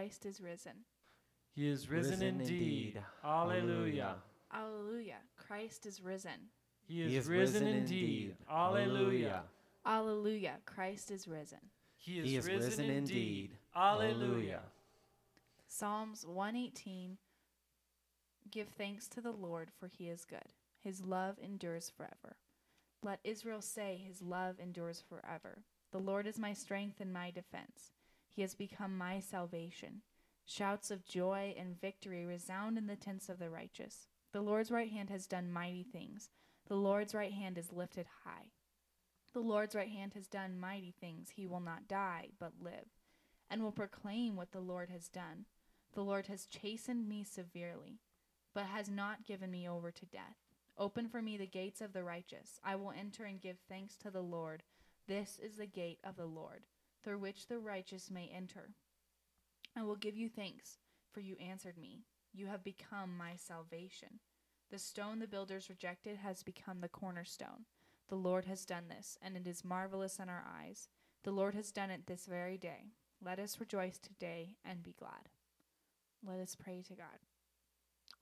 Christ 0.00 0.24
is 0.24 0.40
risen. 0.40 0.72
He 1.54 1.68
is 1.68 1.90
risen, 1.90 2.12
Risen 2.12 2.26
indeed. 2.40 2.48
indeed. 2.48 3.02
Alleluia. 3.22 4.14
Alleluia. 4.50 5.16
Christ 5.36 5.84
is 5.84 6.00
risen. 6.02 6.48
He 6.88 7.02
is, 7.02 7.28
risen, 7.28 7.66
indeed. 7.66 8.34
Alleluia. 8.50 9.42
Alleluia. 9.84 10.54
Christ 10.64 11.10
is 11.10 11.28
risen. 11.28 11.58
He 11.98 12.18
is, 12.18 12.24
He 12.30 12.36
is 12.36 12.46
risen, 12.46 12.64
risen 12.70 12.84
indeed. 12.86 13.14
indeed. 13.14 13.50
Alleluia. 13.76 14.60
Psalms 15.68 16.26
118 16.26 17.18
Give 18.50 18.68
thanks 18.68 19.06
to 19.08 19.20
the 19.20 19.32
Lord, 19.32 19.70
for 19.78 19.86
he 19.86 20.08
is 20.08 20.24
good. 20.24 20.54
His 20.82 21.04
love 21.04 21.36
endures 21.42 21.92
forever. 21.94 22.38
Let 23.02 23.20
Israel 23.22 23.60
say, 23.60 24.00
His 24.02 24.22
love 24.22 24.56
endures 24.58 25.02
forever. 25.06 25.58
The 25.92 25.98
Lord 25.98 26.26
is 26.26 26.38
my 26.38 26.54
strength 26.54 27.00
and 27.00 27.12
my 27.12 27.30
defense. 27.30 27.92
He 28.30 28.42
has 28.42 28.54
become 28.54 28.96
my 28.96 29.20
salvation. 29.20 30.02
Shouts 30.46 30.90
of 30.90 31.04
joy 31.04 31.54
and 31.58 31.80
victory 31.80 32.24
resound 32.24 32.78
in 32.78 32.86
the 32.86 32.96
tents 32.96 33.28
of 33.28 33.38
the 33.38 33.50
righteous. 33.50 34.06
The 34.32 34.40
Lord's 34.40 34.70
right 34.70 34.90
hand 34.90 35.10
has 35.10 35.26
done 35.26 35.52
mighty 35.52 35.84
things. 35.84 36.30
The 36.68 36.76
Lord's 36.76 37.14
right 37.14 37.32
hand 37.32 37.58
is 37.58 37.72
lifted 37.72 38.06
high. 38.24 38.52
The 39.32 39.40
Lord's 39.40 39.74
right 39.74 39.88
hand 39.90 40.14
has 40.14 40.26
done 40.26 40.58
mighty 40.58 40.94
things. 41.00 41.30
He 41.30 41.46
will 41.46 41.60
not 41.60 41.88
die, 41.88 42.28
but 42.38 42.52
live, 42.60 42.86
and 43.48 43.62
will 43.62 43.72
proclaim 43.72 44.36
what 44.36 44.52
the 44.52 44.60
Lord 44.60 44.90
has 44.90 45.08
done. 45.08 45.46
The 45.94 46.02
Lord 46.02 46.26
has 46.28 46.46
chastened 46.46 47.08
me 47.08 47.24
severely, 47.24 48.00
but 48.54 48.64
has 48.64 48.88
not 48.88 49.24
given 49.24 49.50
me 49.50 49.68
over 49.68 49.90
to 49.90 50.06
death. 50.06 50.36
Open 50.78 51.08
for 51.08 51.20
me 51.20 51.36
the 51.36 51.46
gates 51.46 51.80
of 51.80 51.92
the 51.92 52.04
righteous. 52.04 52.58
I 52.64 52.76
will 52.76 52.92
enter 52.96 53.24
and 53.24 53.40
give 53.40 53.58
thanks 53.68 53.96
to 53.98 54.10
the 54.10 54.22
Lord. 54.22 54.62
This 55.06 55.38
is 55.42 55.56
the 55.56 55.66
gate 55.66 55.98
of 56.04 56.16
the 56.16 56.26
Lord, 56.26 56.64
through 57.02 57.18
which 57.18 57.46
the 57.46 57.58
righteous 57.58 58.10
may 58.10 58.30
enter. 58.34 58.70
I 59.76 59.82
will 59.82 59.96
give 59.96 60.16
you 60.16 60.28
thanks, 60.28 60.78
for 61.12 61.20
you 61.20 61.36
answered 61.36 61.78
me. 61.78 62.04
You 62.32 62.46
have 62.46 62.64
become 62.64 63.16
my 63.16 63.32
salvation. 63.36 64.20
The 64.70 64.78
stone 64.78 65.18
the 65.18 65.26
builders 65.26 65.68
rejected 65.68 66.18
has 66.18 66.42
become 66.42 66.80
the 66.80 66.88
cornerstone. 66.88 67.64
The 68.08 68.16
Lord 68.16 68.44
has 68.44 68.64
done 68.64 68.84
this, 68.88 69.18
and 69.22 69.36
it 69.36 69.46
is 69.46 69.64
marvelous 69.64 70.18
in 70.18 70.28
our 70.28 70.44
eyes. 70.60 70.88
The 71.22 71.30
Lord 71.32 71.54
has 71.54 71.72
done 71.72 71.90
it 71.90 72.06
this 72.06 72.26
very 72.26 72.56
day. 72.56 72.92
Let 73.24 73.38
us 73.38 73.60
rejoice 73.60 73.98
today 73.98 74.56
and 74.64 74.82
be 74.82 74.94
glad. 74.98 75.28
Let 76.26 76.40
us 76.40 76.56
pray 76.56 76.82
to 76.88 76.94
God. 76.94 77.18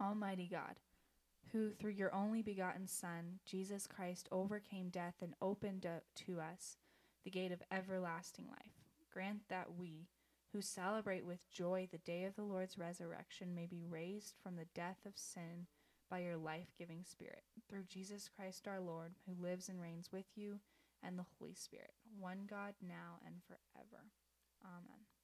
Almighty 0.00 0.48
God, 0.50 0.80
who 1.52 1.70
through 1.70 1.92
your 1.92 2.14
only 2.14 2.42
begotten 2.42 2.86
Son, 2.86 3.40
Jesus 3.44 3.86
Christ, 3.86 4.28
overcame 4.30 4.88
death 4.88 5.16
and 5.22 5.34
opened 5.40 5.86
to 6.26 6.40
us 6.40 6.76
the 7.24 7.30
gate 7.30 7.52
of 7.52 7.62
everlasting 7.70 8.46
life, 8.48 8.72
grant 9.12 9.48
that 9.48 9.74
we, 9.78 10.08
who 10.52 10.60
celebrate 10.60 11.26
with 11.26 11.50
joy 11.50 11.88
the 11.90 11.98
day 11.98 12.24
of 12.24 12.34
the 12.36 12.42
Lord's 12.42 12.78
resurrection, 12.78 13.54
may 13.54 13.66
be 13.66 13.84
raised 13.84 14.34
from 14.42 14.56
the 14.56 14.68
death 14.74 14.98
of 15.06 15.12
sin 15.16 15.66
by 16.10 16.20
your 16.20 16.36
life 16.36 16.72
giving 16.78 17.04
Spirit, 17.04 17.42
through 17.68 17.84
Jesus 17.84 18.28
Christ 18.34 18.66
our 18.66 18.80
Lord, 18.80 19.12
who 19.26 19.42
lives 19.42 19.68
and 19.68 19.80
reigns 19.80 20.10
with 20.12 20.26
you 20.36 20.60
and 21.02 21.18
the 21.18 21.26
Holy 21.38 21.54
Spirit, 21.54 21.92
one 22.18 22.46
God 22.48 22.74
now 22.82 23.20
and 23.26 23.36
forever. 23.46 24.04
Amen. 24.64 25.17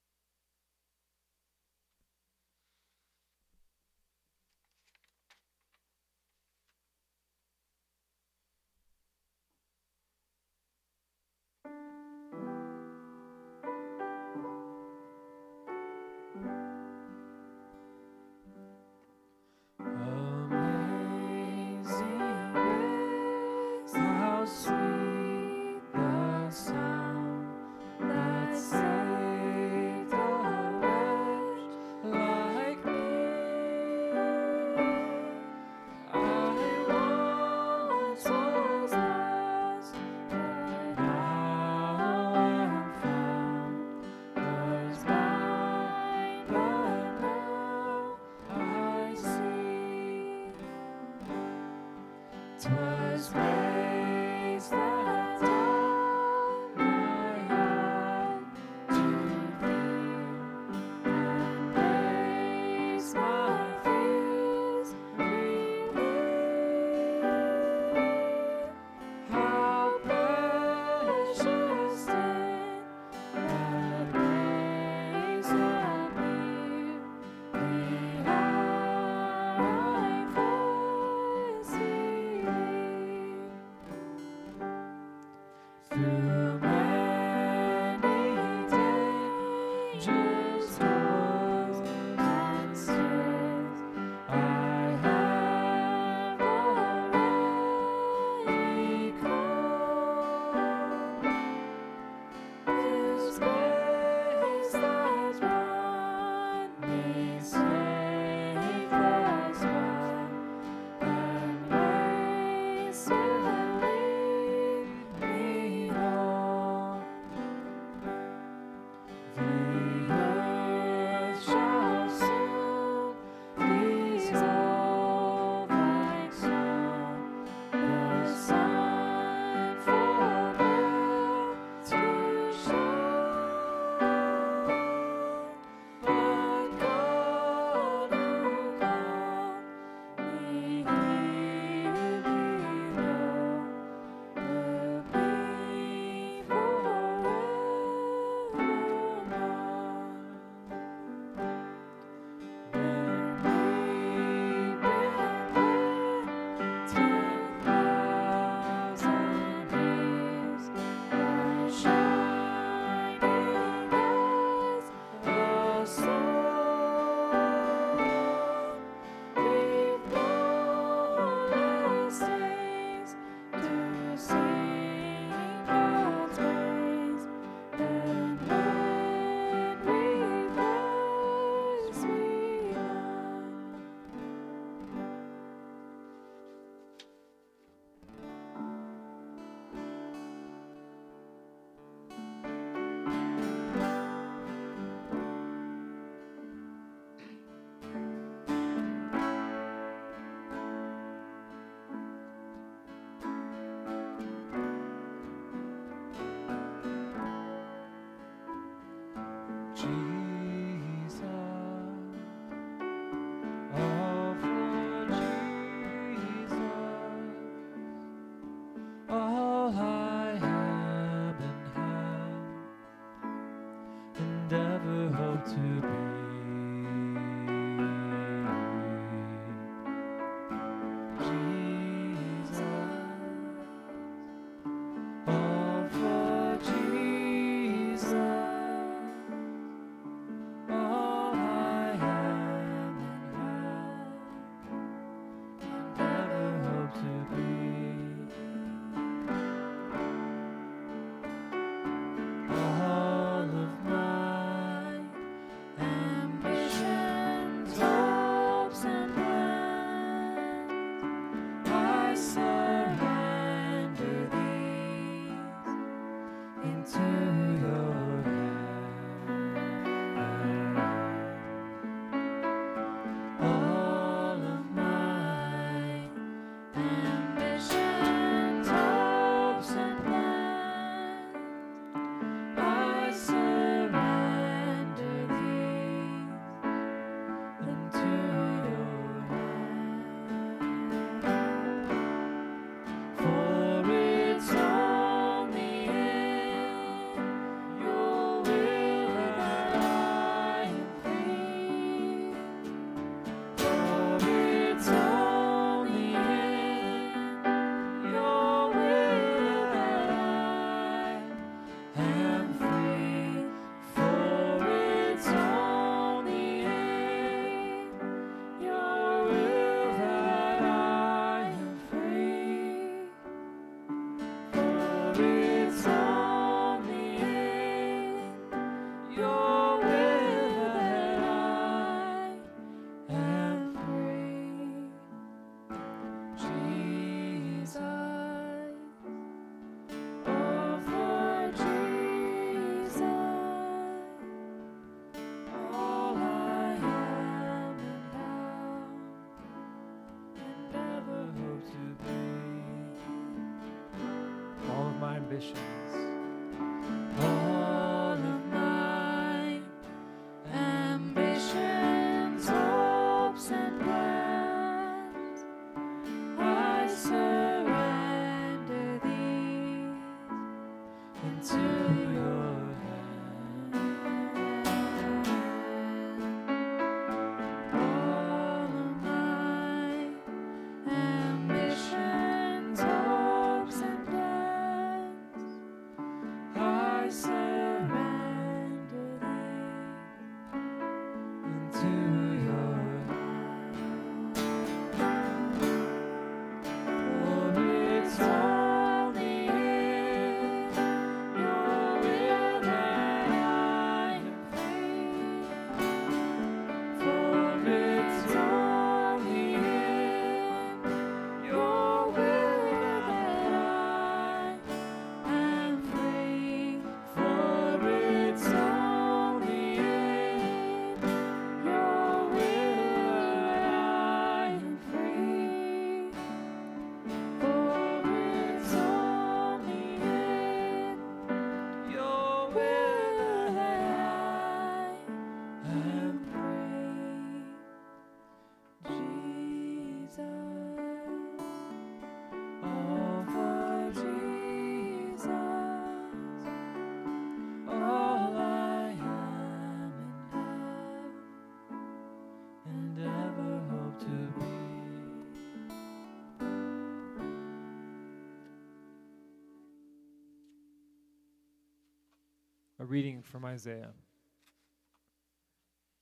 A 462.84 462.86
reading 462.86 463.22
from 463.22 463.46
Isaiah. 463.46 463.94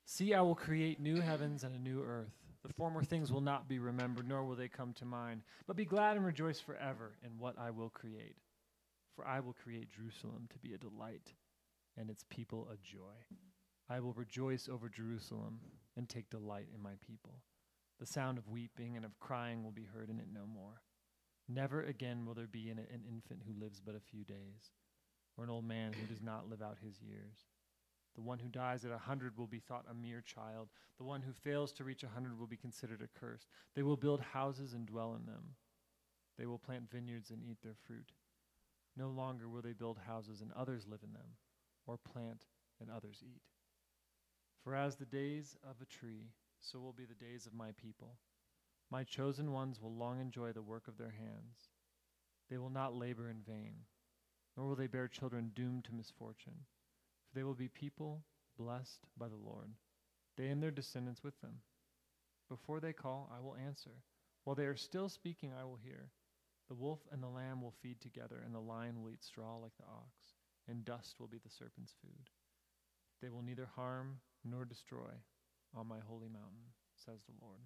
See, 0.05 0.35
I 0.35 0.41
will 0.41 0.57
create 0.57 0.99
new 0.99 1.21
heavens 1.21 1.63
and 1.63 1.77
a 1.77 1.79
new 1.79 2.03
earth. 2.03 2.35
The 2.67 2.73
former 2.73 3.05
things 3.05 3.31
will 3.31 3.41
not 3.41 3.69
be 3.69 3.79
remembered, 3.79 4.29
nor 4.29 4.43
will 4.43 4.57
they 4.57 4.67
come 4.67 4.93
to 4.95 5.05
mind. 5.05 5.43
But 5.69 5.77
be 5.77 5.85
glad 5.85 6.17
and 6.17 6.27
rejoice 6.27 6.59
forever 6.59 7.13
in 7.25 7.39
what 7.39 7.57
I 7.57 7.71
will 7.71 7.89
create. 7.89 8.35
For 9.15 9.25
I 9.25 9.39
will 9.39 9.53
create 9.53 9.93
Jerusalem 9.93 10.49
to 10.53 10.59
be 10.59 10.75
a 10.75 10.77
delight, 10.79 11.33
and 11.97 12.11
its 12.11 12.25
people 12.31 12.67
a 12.69 12.77
joy. 12.79 13.15
I 13.89 14.01
will 14.01 14.15
rejoice 14.15 14.69
over 14.69 14.89
Jerusalem 14.89 15.61
and 15.97 16.09
take 16.09 16.31
delight 16.31 16.67
in 16.75 16.83
my 16.83 16.95
people. 17.07 17.45
The 18.01 18.07
sound 18.07 18.39
of 18.39 18.49
weeping 18.49 18.97
and 18.97 19.05
of 19.05 19.21
crying 19.21 19.63
will 19.63 19.71
be 19.71 19.87
heard 19.95 20.11
in 20.11 20.19
it 20.19 20.33
no 20.35 20.47
more. 20.53 20.83
Never 21.49 21.81
again 21.81 22.27
will 22.27 22.35
there 22.35 22.49
be 22.49 22.71
in 22.71 22.81
it 22.81 22.91
an 22.93 23.05
infant 23.09 23.43
who 23.47 23.55
lives 23.63 23.81
but 23.81 23.95
a 23.95 24.01
few 24.01 24.25
days 24.25 24.73
or 25.37 25.45
an 25.45 25.51
old 25.51 25.65
man 25.65 25.93
who 25.93 26.07
does 26.07 26.23
not 26.23 26.49
live 26.49 26.63
out 26.63 26.79
his 26.85 27.01
years. 27.01 27.47
The 28.15 28.21
one 28.21 28.39
who 28.39 28.49
dies 28.49 28.85
at 28.85 28.93
a 28.93 28.99
hundred 28.99 29.39
will 29.39 29.47
be 29.47 29.61
thought 29.61 29.87
a 29.91 29.95
mere 29.95 30.21
child. 30.21 30.69
The 30.99 31.05
one 31.05 31.23
who 31.23 31.33
fails 31.33 31.73
to 31.73 31.85
reach 31.85 32.03
a 32.03 32.09
hundred 32.09 32.39
will 32.39 32.47
be 32.47 32.57
considered 32.57 33.03
accursed. 33.03 33.49
They 33.75 33.83
will 33.83 33.97
build 33.97 34.21
houses 34.21 34.75
and 34.75 34.87
dwell 34.87 35.15
in 35.15 35.25
them. 35.25 35.55
They 36.39 36.47
will 36.47 36.59
plant 36.59 36.91
vineyards 36.91 37.31
and 37.31 37.43
eat 37.43 37.59
their 37.63 37.77
fruit. 37.87 38.13
No 38.97 39.09
longer 39.09 39.49
will 39.49 39.63
they 39.63 39.73
build 39.73 39.99
houses 40.07 40.43
and 40.43 40.53
others 40.53 40.87
live 40.87 41.01
in 41.03 41.15
them, 41.15 41.37
or 41.87 41.97
plant 41.97 42.45
and 42.81 42.91
others 42.91 43.23
eat. 43.23 43.41
For 44.63 44.77
as 44.77 44.97
the 44.97 45.07
days 45.07 45.57
of 45.65 45.77
a 45.81 45.87
tree, 45.87 46.33
so 46.61 46.79
will 46.79 46.93
be 46.93 47.07
the 47.07 47.15
days 47.15 47.47
of 47.47 47.55
my 47.55 47.71
people. 47.73 48.19
My 48.91 49.05
chosen 49.05 49.53
ones 49.53 49.81
will 49.81 49.95
long 49.95 50.21
enjoy 50.21 50.53
the 50.53 50.63
work 50.63 50.87
of 50.87 50.99
their 50.99 51.15
hands. 51.19 51.71
They 52.51 52.59
will 52.59 52.71
not 52.71 52.95
labor 52.95 53.31
in 53.31 53.41
vain 53.41 53.87
nor 54.57 54.69
will 54.69 54.77
they 54.77 54.87
bear 54.87 55.09
children 55.09 55.53
doomed 55.55 55.85
to 55.85 55.95
misfortune. 55.95 56.67
For 57.27 57.35
they 57.35 57.45
will 57.45 57.55
be 57.55 57.69
people 57.69 58.23
blessed 58.59 59.01
by 59.19 59.29
the 59.29 59.37
Lord, 59.37 59.73
they 60.37 60.49
and 60.49 60.63
their 60.63 60.71
descendants 60.71 61.23
with 61.23 61.41
them. 61.41 61.61
Before 62.49 62.81
they 62.81 62.93
call, 62.93 63.31
I 63.35 63.41
will 63.41 63.57
answer. 63.57 64.03
While 64.45 64.57
they 64.57 64.67
are 64.67 64.77
still 64.77 65.09
speaking, 65.09 65.53
I 65.59 65.65
will 65.65 65.79
hear. 65.83 66.11
The 66.69 66.75
wolf 66.75 67.01
and 67.11 67.23
the 67.23 67.29
lamb 67.29 67.63
will 67.63 67.75
feed 67.83 68.01
together, 68.01 68.43
and 68.45 68.55
the 68.55 68.61
lion 68.61 69.03
will 69.03 69.11
eat 69.11 69.25
straw 69.25 69.57
like 69.57 69.77
the 69.79 69.85
ox, 69.85 70.35
and 70.69 70.85
dust 70.85 71.17
will 71.19 71.29
be 71.29 71.39
the 71.39 71.51
serpent's 71.51 71.95
food. 72.03 72.31
They 73.21 73.29
will 73.29 73.43
neither 73.43 73.69
harm 73.77 74.21
nor 74.45 74.65
destroy 74.65 75.13
on 75.75 75.87
my 75.87 75.99
holy 76.07 76.29
mountain, 76.29 76.73
says 76.95 77.21
the 77.27 77.35
Lord. 77.41 77.61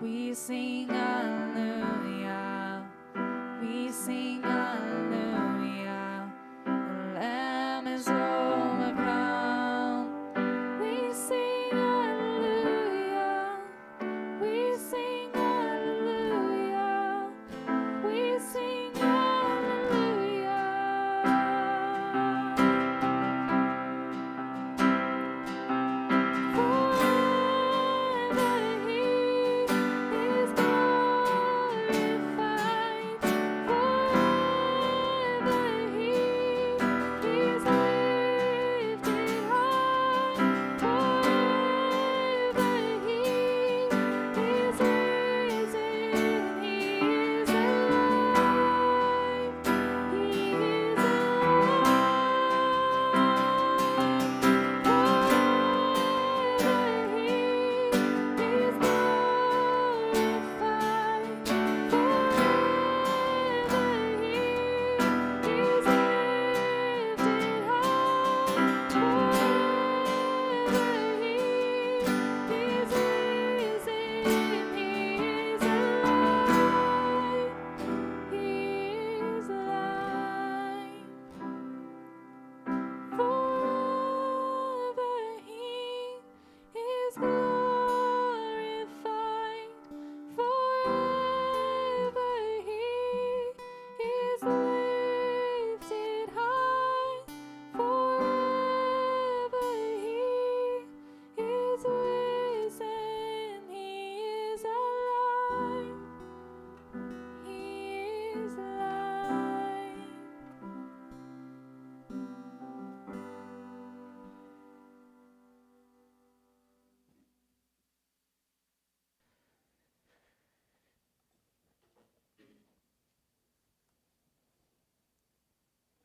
We 0.00 0.34
sing 0.34 0.88
hallelujah. 0.88 2.84
We 3.62 3.90
sing 3.90 4.42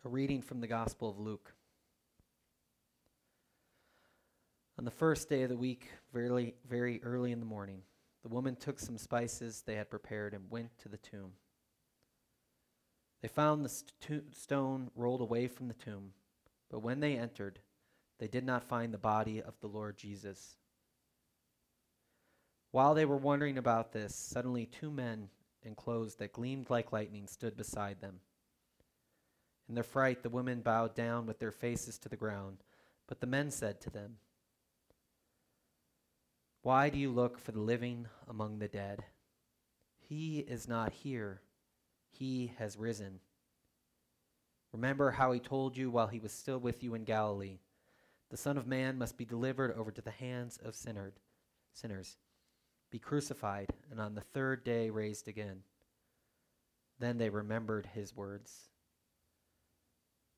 A 0.06 0.08
reading 0.08 0.42
from 0.42 0.62
the 0.62 0.68
Gospel 0.68 1.10
of 1.10 1.20
Luke. 1.20 1.54
On 4.78 4.86
the 4.86 4.92
first 4.92 5.28
day 5.28 5.44
of 5.44 5.50
the 5.50 5.58
week, 5.58 5.90
very, 6.14 6.56
very 6.70 7.04
early 7.04 7.34
in 7.34 7.42
the 7.42 7.46
morning, 7.46 7.82
the 8.24 8.30
woman 8.30 8.56
took 8.56 8.80
some 8.80 8.98
spices 8.98 9.62
they 9.62 9.76
had 9.76 9.90
prepared 9.90 10.34
and 10.34 10.50
went 10.50 10.70
to 10.78 10.88
the 10.88 10.96
tomb. 10.96 11.34
They 13.22 13.28
found 13.28 13.66
the 13.66 13.70
st- 13.70 14.34
stone 14.34 14.90
rolled 14.96 15.20
away 15.20 15.50
from 15.50 15.68
the 15.68 15.74
tomb, 15.74 16.14
but 16.72 16.80
when 16.80 17.02
they 17.02 17.18
entered, 17.18 17.60
they 18.20 18.30
did 18.30 18.46
not 18.46 18.64
find 18.64 18.94
the 18.94 18.98
body 18.98 19.42
of 19.42 19.60
the 19.60 19.68
Lord 19.68 19.98
Jesus. 19.98 20.56
While 22.72 22.94
they 22.94 23.04
were 23.04 23.18
wondering 23.18 23.58
about 23.58 23.92
this, 23.92 24.16
suddenly 24.16 24.66
two 24.66 24.92
men 24.92 25.28
in 25.62 25.76
clothes 25.76 26.16
that 26.16 26.32
gleamed 26.32 26.70
like 26.70 26.94
lightning 26.94 27.28
stood 27.28 27.58
beside 27.58 28.00
them. 28.00 28.22
In 29.70 29.76
their 29.76 29.84
fright, 29.84 30.24
the 30.24 30.30
women 30.30 30.60
bowed 30.60 30.96
down 30.96 31.26
with 31.26 31.40
their 31.40 31.52
faces 31.52 31.98
to 32.00 32.10
the 32.10 32.18
ground. 32.18 32.58
But 33.08 33.22
the 33.22 33.28
men 33.28 33.52
said 33.52 33.80
to 33.82 33.90
them, 33.90 34.18
Why 36.62 36.90
do 36.90 36.98
you 36.98 37.12
look 37.12 37.40
for 37.40 37.54
the 37.54 37.62
living 37.62 38.08
among 38.28 38.60
the 38.60 38.68
dead? 38.68 39.06
He 39.98 40.40
is 40.40 40.68
not 40.68 40.92
here, 40.92 41.42
he 42.10 42.52
has 42.58 42.76
risen. 42.76 43.20
Remember 44.74 45.12
how 45.12 45.32
he 45.32 45.40
told 45.40 45.78
you 45.78 45.90
while 45.90 46.08
he 46.08 46.20
was 46.20 46.34
still 46.34 46.60
with 46.60 46.84
you 46.84 46.96
in 46.96 47.04
Galilee 47.04 47.60
the 48.30 48.38
Son 48.38 48.58
of 48.58 48.68
Man 48.68 48.98
must 48.98 49.18
be 49.18 49.26
delivered 49.26 49.76
over 49.76 49.92
to 49.92 50.02
the 50.02 50.12
hands 50.12 50.58
of 50.64 50.76
sinnered, 50.76 51.14
sinners, 51.74 52.18
be 52.92 53.00
crucified, 53.00 53.74
and 53.90 54.00
on 54.00 54.14
the 54.14 54.22
third 54.22 54.64
day 54.64 54.90
raised 54.90 55.28
again. 55.28 55.64
Then 57.00 57.18
they 57.18 57.30
remembered 57.30 57.88
his 57.88 58.16
words. 58.16 58.69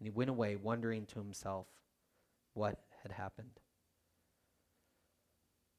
and 0.00 0.06
he 0.06 0.10
went 0.10 0.30
away 0.30 0.56
wondering 0.56 1.04
to 1.06 1.18
himself 1.18 1.66
what 2.54 2.80
had 3.02 3.12
happened. 3.12 3.60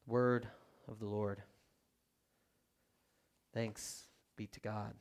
Word 0.06 0.48
of 0.88 1.00
the 1.00 1.08
Lord. 1.08 1.42
Thanks 3.54 4.04
be 4.38 4.46
to 4.48 4.60
God. 4.60 4.94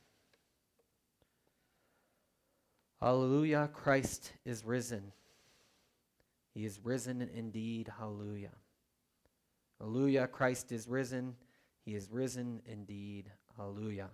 Hallelujah, 2.99 3.71
Christ 3.73 4.33
is 4.45 4.65
risen. 4.65 5.13
He 6.55 6.65
is 6.65 6.81
risen 6.83 7.23
indeed. 7.35 7.91
Hallelujah. 7.99 8.53
Hallelujah, 9.79 10.27
Christ 10.27 10.73
is 10.73 10.89
risen. 10.89 11.37
He 11.85 11.95
is 11.95 12.11
risen 12.11 12.61
indeed. 12.67 13.31
Hallelujah. 13.57 14.11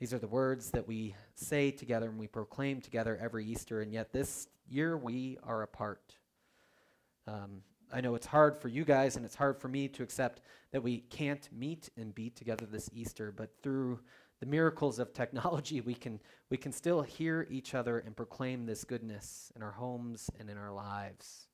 These 0.00 0.14
are 0.14 0.18
the 0.18 0.28
words 0.28 0.70
that 0.70 0.88
we 0.88 1.14
say 1.34 1.70
together 1.70 2.08
and 2.08 2.18
we 2.18 2.26
proclaim 2.26 2.80
together 2.80 3.18
every 3.20 3.44
Easter, 3.44 3.82
and 3.82 3.92
yet 3.92 4.14
this 4.14 4.48
year 4.66 4.96
we 4.96 5.36
are 5.42 5.60
apart. 5.60 6.16
Um, 7.26 7.60
I 7.92 8.00
know 8.00 8.14
it's 8.14 8.26
hard 8.26 8.56
for 8.56 8.68
you 8.68 8.86
guys 8.86 9.16
and 9.16 9.26
it's 9.26 9.34
hard 9.34 9.60
for 9.60 9.68
me 9.68 9.88
to 9.88 10.02
accept 10.02 10.40
that 10.72 10.82
we 10.82 11.00
can't 11.00 11.46
meet 11.52 11.90
and 11.98 12.14
be 12.14 12.30
together 12.30 12.64
this 12.64 12.88
Easter, 12.94 13.30
but 13.30 13.50
through 13.62 14.00
the 14.40 14.46
miracles 14.46 14.98
of 14.98 15.12
technology, 15.12 15.82
we 15.82 15.92
can, 15.92 16.18
we 16.48 16.56
can 16.56 16.72
still 16.72 17.02
hear 17.02 17.46
each 17.50 17.74
other 17.74 17.98
and 17.98 18.16
proclaim 18.16 18.64
this 18.64 18.84
goodness 18.84 19.52
in 19.54 19.62
our 19.62 19.72
homes 19.72 20.30
and 20.40 20.48
in 20.48 20.56
our 20.56 20.72
lives. 20.72 21.46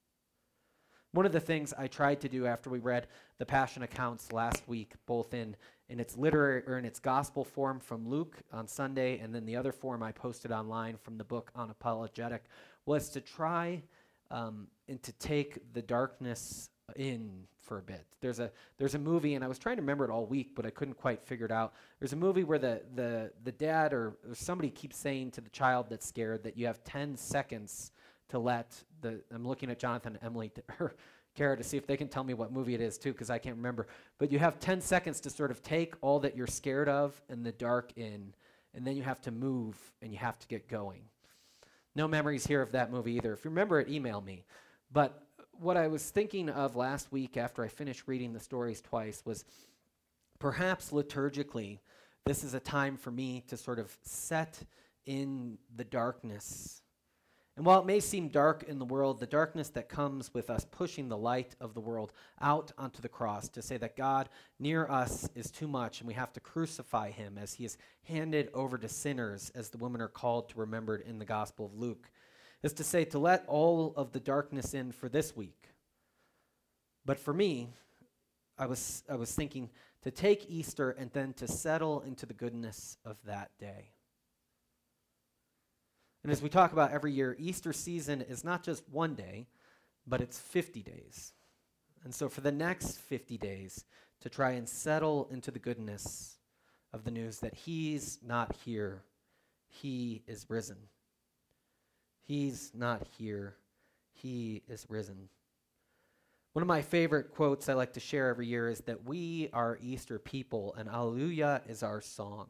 One 1.11 1.26
of 1.26 1.32
the 1.32 1.40
things 1.40 1.72
I 1.76 1.87
tried 1.87 2.20
to 2.20 2.28
do 2.28 2.46
after 2.46 2.68
we 2.68 2.78
read 2.78 3.09
the 3.38 3.46
Passion 3.46 3.82
accounts 3.82 4.32
last 4.32 4.68
week, 4.68 4.92
both 5.06 5.32
in, 5.32 5.56
in 5.88 6.01
its 6.01 6.16
literary 6.16 6.62
or 6.66 6.79
in 6.79 6.85
its 6.85 6.99
gospel 6.99 7.44
form 7.44 7.79
from 7.79 8.09
Luke 8.09 8.37
on 8.53 8.66
Sunday, 8.66 9.18
and 9.18 9.35
then 9.35 9.46
the 9.46 9.57
other 9.57 9.72
form 9.72 10.03
I 10.03 10.12
posted 10.12 10.51
online 10.53 10.96
from 10.96 11.16
the 11.16 11.25
book 11.25 11.51
on 11.55 11.70
apologetic, 11.70 12.44
was 12.87 13.09
to 13.11 13.20
try 13.20 13.83
um, 14.31 14.66
and 14.88 15.03
to 15.03 15.12
take 15.12 15.72
the 15.72 15.83
darkness 15.83 16.70
in 16.96 17.44
for 17.66 17.79
a 17.79 17.83
bit. 17.83 18.07
There's 18.20 18.38
a 18.38 18.51
there's 18.79 18.94
a 18.94 18.99
movie, 18.99 19.35
and 19.35 19.44
I 19.44 19.49
was 19.49 19.59
trying 19.59 19.77
to 19.77 19.83
remember 19.83 20.05
it 20.05 20.11
all 20.11 20.25
week, 20.27 20.55
but 20.55 20.64
I 20.64 20.70
couldn't 20.70 20.94
quite 20.94 21.22
figure 21.25 21.46
it 21.46 21.53
out. 21.53 21.75
There's 21.99 22.12
a 22.12 22.16
movie 22.16 22.44
where 22.44 22.59
the 22.59 22.83
the 22.94 23.33
the 23.44 23.53
dad 23.53 23.92
or, 23.92 24.16
or 24.29 24.35
somebody 24.35 24.70
keeps 24.70 24.96
saying 24.96 25.33
to 25.33 25.40
the 25.40 25.51
child 25.51 25.87
that's 25.90 26.07
scared 26.07 26.44
that 26.44 26.57
you 26.57 26.66
have 26.66 26.83
10 26.85 27.16
seconds 27.16 27.92
to 28.29 28.38
let 28.38 28.83
the. 29.01 29.20
I'm 29.35 29.46
looking 29.46 29.70
at 29.70 29.79
Jonathan 29.79 30.18
Emily 30.22 30.49
to, 30.79 30.90
Kara 31.37 31.57
to 31.57 31.62
see 31.62 31.77
if 31.77 31.87
they 31.87 31.96
can 31.96 32.09
tell 32.09 32.25
me 32.25 32.35
what 32.35 32.53
movie 32.53 32.75
it 32.75 32.81
is 32.81 32.99
too, 32.99 33.12
because 33.12 33.31
I 33.31 33.38
can't 33.38 33.57
remember. 33.57 33.87
But 34.18 34.33
you 34.33 34.38
have 34.38 34.59
10 34.59 34.81
seconds 34.81 35.20
to 35.20 35.31
sort 35.31 35.51
of 35.51 35.62
take 35.62 35.94
all 36.01 36.18
that 36.20 36.37
you're 36.37 36.46
scared 36.46 36.88
of 36.88 37.20
and 37.29 37.44
the 37.44 37.53
dark 37.53 37.92
in, 37.96 38.35
and 38.75 38.87
then 38.87 38.96
you 38.96 39.03
have 39.03 39.20
to 39.22 39.31
move 39.31 39.77
and 40.03 40.12
you 40.12 40.18
have 40.18 40.38
to 40.38 40.49
get 40.49 40.68
going. 40.68 41.03
No 41.94 42.09
memories 42.09 42.46
here 42.46 42.61
of 42.61 42.72
that 42.72 42.90
movie 42.90 43.12
either. 43.12 43.33
If 43.33 43.44
you 43.44 43.51
remember 43.51 43.81
it, 43.81 43.88
email 43.88 44.20
me. 44.20 44.44
But 44.92 45.22
what 45.53 45.77
I 45.77 45.88
was 45.88 46.09
thinking 46.11 46.49
of 46.51 46.77
last 46.77 47.12
week 47.12 47.37
after 47.37 47.62
I 47.64 47.68
finished 47.68 48.05
reading 48.07 48.33
the 48.33 48.40
stories 48.40 48.81
twice 48.81 49.22
was 49.25 49.44
perhaps 50.38 50.90
liturgically, 50.90 51.79
this 52.25 52.44
is 52.44 52.55
a 52.55 52.61
time 52.61 52.96
for 52.96 53.11
me 53.11 53.44
to 53.49 53.57
sort 53.57 53.79
of 53.79 53.96
set 54.03 54.62
in 55.07 55.59
the 55.75 55.85
darkness. 55.85 56.83
And 57.56 57.64
while 57.64 57.80
it 57.80 57.86
may 57.86 58.00
seem 58.00 58.28
dark 58.28 58.64
in 58.64 58.78
the 58.78 58.84
world, 58.84 59.18
the 59.18 59.26
darkness 59.26 59.70
that 59.70 59.88
comes 59.88 60.34
with 60.34 60.50
us 60.50 60.66
pushing 60.70 61.08
the 61.08 61.16
light 61.16 61.56
of 61.58 61.72
the 61.72 61.80
world 61.80 62.12
out 62.40 62.70
onto 62.76 63.00
the 63.00 63.08
cross 63.08 63.48
to 63.50 63.62
say 63.62 63.78
that 63.78 63.96
God 63.96 64.28
near 64.58 64.86
us 64.88 65.28
is 65.34 65.50
too 65.50 65.66
much 65.66 66.00
and 66.00 66.08
we 66.08 66.12
have 66.14 66.34
to 66.34 66.40
crucify 66.40 67.10
him 67.10 67.38
as 67.38 67.54
he 67.54 67.64
is 67.64 67.78
handed 68.04 68.50
over 68.52 68.76
to 68.76 68.88
sinners, 68.88 69.50
as 69.54 69.70
the 69.70 69.78
women 69.78 70.02
are 70.02 70.08
called 70.08 70.50
to 70.50 70.60
remember 70.60 70.96
in 70.96 71.18
the 71.18 71.24
Gospel 71.24 71.66
of 71.66 71.74
Luke 71.74 72.10
is 72.62 72.72
to 72.74 72.84
say 72.84 73.04
to 73.04 73.18
let 73.18 73.44
all 73.46 73.94
of 73.96 74.12
the 74.12 74.20
darkness 74.20 74.74
in 74.74 74.92
for 74.92 75.08
this 75.08 75.36
week. 75.36 75.68
But 77.04 77.18
for 77.18 77.32
me, 77.32 77.68
I 78.58 78.66
was, 78.66 79.04
I 79.08 79.14
was 79.14 79.32
thinking 79.32 79.70
to 80.02 80.10
take 80.10 80.50
Easter 80.50 80.90
and 80.90 81.10
then 81.12 81.32
to 81.34 81.46
settle 81.46 82.00
into 82.02 82.26
the 82.26 82.34
goodness 82.34 82.98
of 83.04 83.16
that 83.24 83.50
day. 83.60 83.90
And 86.26 86.32
as 86.32 86.42
we 86.42 86.48
talk 86.48 86.72
about 86.72 86.90
every 86.90 87.12
year, 87.12 87.36
Easter 87.38 87.72
season 87.72 88.20
is 88.20 88.42
not 88.42 88.64
just 88.64 88.82
one 88.90 89.14
day, 89.14 89.46
but 90.08 90.20
it's 90.20 90.40
50 90.40 90.82
days. 90.82 91.32
And 92.02 92.12
so 92.12 92.28
for 92.28 92.40
the 92.40 92.50
next 92.50 92.98
50 92.98 93.38
days, 93.38 93.84
to 94.22 94.28
try 94.28 94.50
and 94.50 94.68
settle 94.68 95.28
into 95.30 95.52
the 95.52 95.60
goodness 95.60 96.38
of 96.92 97.04
the 97.04 97.12
news 97.12 97.38
that 97.38 97.54
He's 97.54 98.18
not 98.26 98.56
here, 98.64 99.04
He 99.68 100.24
is 100.26 100.46
risen. 100.48 100.78
He's 102.24 102.72
not 102.74 103.06
here. 103.16 103.54
He 104.12 104.64
is 104.66 104.84
risen. 104.88 105.28
One 106.54 106.62
of 106.62 106.66
my 106.66 106.82
favorite 106.82 107.30
quotes 107.36 107.68
I 107.68 107.74
like 107.74 107.92
to 107.92 108.00
share 108.00 108.30
every 108.30 108.48
year 108.48 108.68
is 108.68 108.80
that 108.80 109.04
we 109.04 109.48
are 109.52 109.78
Easter 109.80 110.18
people 110.18 110.74
and 110.76 110.88
Alleluia 110.88 111.62
is 111.68 111.84
our 111.84 112.00
song. 112.00 112.48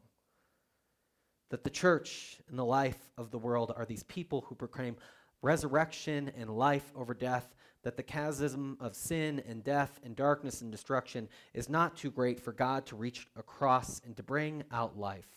That 1.49 1.63
the 1.63 1.69
church 1.69 2.41
and 2.49 2.59
the 2.59 2.65
life 2.65 3.11
of 3.17 3.31
the 3.31 3.37
world 3.37 3.73
are 3.75 3.85
these 3.85 4.03
people 4.03 4.41
who 4.41 4.55
proclaim 4.55 4.97
resurrection 5.41 6.31
and 6.37 6.49
life 6.49 6.91
over 6.95 7.13
death, 7.13 7.55
that 7.83 7.95
the 7.95 8.03
chasm 8.03 8.75
of 8.79 8.95
sin 8.95 9.41
and 9.47 9.63
death 9.63 9.99
and 10.03 10.15
darkness 10.15 10.61
and 10.61 10.71
destruction 10.71 11.29
is 11.53 11.69
not 11.69 11.95
too 11.95 12.11
great 12.11 12.39
for 12.39 12.51
God 12.51 12.85
to 12.87 12.95
reach 12.95 13.27
across 13.35 14.01
and 14.05 14.15
to 14.17 14.23
bring 14.23 14.63
out 14.71 14.97
life. 14.97 15.29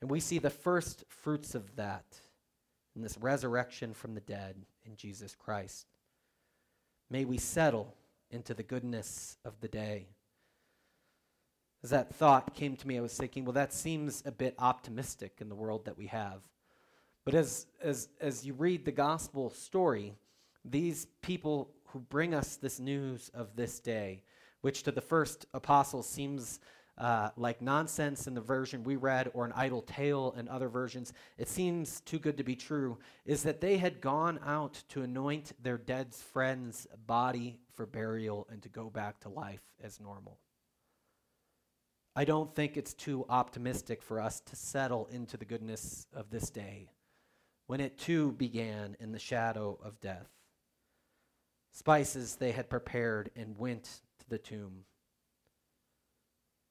And 0.00 0.10
we 0.10 0.20
see 0.20 0.38
the 0.38 0.50
first 0.50 1.04
fruits 1.08 1.54
of 1.54 1.76
that 1.76 2.04
in 2.94 3.02
this 3.02 3.16
resurrection 3.18 3.94
from 3.94 4.14
the 4.14 4.20
dead 4.20 4.56
in 4.84 4.96
Jesus 4.96 5.34
Christ. 5.34 5.86
May 7.10 7.24
we 7.24 7.38
settle 7.38 7.94
into 8.30 8.54
the 8.54 8.62
goodness 8.62 9.38
of 9.44 9.60
the 9.60 9.68
day. 9.68 10.08
As 11.86 11.90
that 11.90 12.12
thought 12.16 12.52
came 12.52 12.74
to 12.74 12.88
me, 12.88 12.98
I 12.98 13.00
was 13.00 13.16
thinking, 13.16 13.44
well, 13.44 13.52
that 13.52 13.72
seems 13.72 14.20
a 14.26 14.32
bit 14.32 14.56
optimistic 14.58 15.36
in 15.40 15.48
the 15.48 15.54
world 15.54 15.84
that 15.84 15.96
we 15.96 16.08
have. 16.08 16.42
But 17.24 17.34
as, 17.34 17.68
as, 17.80 18.08
as 18.20 18.44
you 18.44 18.54
read 18.54 18.84
the 18.84 18.90
gospel 18.90 19.50
story, 19.50 20.16
these 20.64 21.06
people 21.22 21.70
who 21.84 22.00
bring 22.00 22.34
us 22.34 22.56
this 22.56 22.80
news 22.80 23.30
of 23.32 23.54
this 23.54 23.78
day, 23.78 24.24
which 24.62 24.82
to 24.82 24.90
the 24.90 25.00
first 25.00 25.46
apostle 25.54 26.02
seems 26.02 26.58
uh, 26.98 27.30
like 27.36 27.62
nonsense 27.62 28.26
in 28.26 28.34
the 28.34 28.40
version 28.40 28.82
we 28.82 28.96
read 28.96 29.30
or 29.32 29.44
an 29.44 29.52
idle 29.54 29.82
tale 29.82 30.34
in 30.36 30.48
other 30.48 30.68
versions, 30.68 31.12
it 31.38 31.48
seems 31.48 32.00
too 32.00 32.18
good 32.18 32.36
to 32.36 32.42
be 32.42 32.56
true, 32.56 32.98
is 33.24 33.44
that 33.44 33.60
they 33.60 33.76
had 33.76 34.00
gone 34.00 34.40
out 34.44 34.82
to 34.88 35.02
anoint 35.02 35.52
their 35.62 35.78
dead 35.78 36.12
friend's 36.12 36.88
body 37.06 37.60
for 37.74 37.86
burial 37.86 38.44
and 38.50 38.60
to 38.60 38.68
go 38.68 38.90
back 38.90 39.20
to 39.20 39.28
life 39.28 39.62
as 39.80 40.00
normal. 40.00 40.36
I 42.18 42.24
don't 42.24 42.54
think 42.54 42.78
it's 42.78 42.94
too 42.94 43.26
optimistic 43.28 44.02
for 44.02 44.22
us 44.22 44.40
to 44.46 44.56
settle 44.56 45.06
into 45.12 45.36
the 45.36 45.44
goodness 45.44 46.06
of 46.14 46.30
this 46.30 46.48
day 46.48 46.88
when 47.66 47.78
it 47.78 47.98
too 47.98 48.32
began 48.32 48.96
in 48.98 49.12
the 49.12 49.18
shadow 49.18 49.78
of 49.84 50.00
death. 50.00 50.30
Spices 51.72 52.36
they 52.36 52.52
had 52.52 52.70
prepared 52.70 53.30
and 53.36 53.58
went 53.58 54.00
to 54.18 54.28
the 54.30 54.38
tomb. 54.38 54.86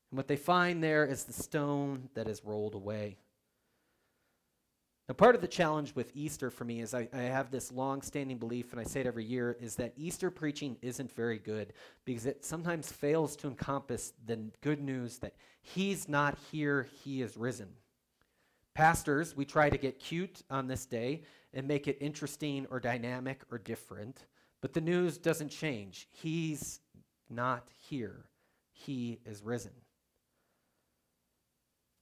And 0.10 0.17
what 0.17 0.27
they 0.27 0.36
find 0.36 0.84
there 0.84 1.05
is 1.05 1.25
the 1.25 1.34
stone 1.34 2.10
that 2.15 2.27
is 2.27 2.43
rolled 2.43 2.73
away. 2.73 3.17
Now, 5.07 5.13
part 5.13 5.35
of 5.35 5.41
the 5.41 5.47
challenge 5.47 5.93
with 5.93 6.11
Easter 6.15 6.49
for 6.49 6.65
me 6.65 6.81
is 6.81 6.95
I, 6.95 7.07
I 7.13 7.21
have 7.21 7.51
this 7.51 7.71
long 7.71 8.01
standing 8.01 8.39
belief, 8.39 8.71
and 8.71 8.81
I 8.81 8.85
say 8.85 9.01
it 9.01 9.05
every 9.05 9.23
year, 9.23 9.55
is 9.59 9.75
that 9.75 9.93
Easter 9.95 10.31
preaching 10.31 10.77
isn't 10.81 11.11
very 11.11 11.37
good 11.37 11.73
because 12.05 12.25
it 12.25 12.43
sometimes 12.43 12.91
fails 12.91 13.35
to 13.37 13.47
encompass 13.47 14.13
the 14.25 14.39
good 14.61 14.81
news 14.81 15.19
that 15.19 15.35
He's 15.61 16.09
not 16.09 16.37
here, 16.51 16.87
He 17.03 17.21
is 17.21 17.37
risen. 17.37 17.69
Pastors, 18.73 19.37
we 19.37 19.45
try 19.45 19.69
to 19.69 19.77
get 19.77 19.99
cute 19.99 20.41
on 20.49 20.67
this 20.67 20.87
day 20.87 21.21
and 21.53 21.67
make 21.67 21.87
it 21.87 21.97
interesting 22.01 22.65
or 22.71 22.79
dynamic 22.79 23.43
or 23.51 23.59
different, 23.59 24.25
but 24.59 24.73
the 24.73 24.81
news 24.81 25.19
doesn't 25.19 25.49
change. 25.49 26.07
He's 26.11 26.79
not 27.29 27.67
here, 27.89 28.25
He 28.71 29.19
is 29.23 29.43
risen. 29.43 29.71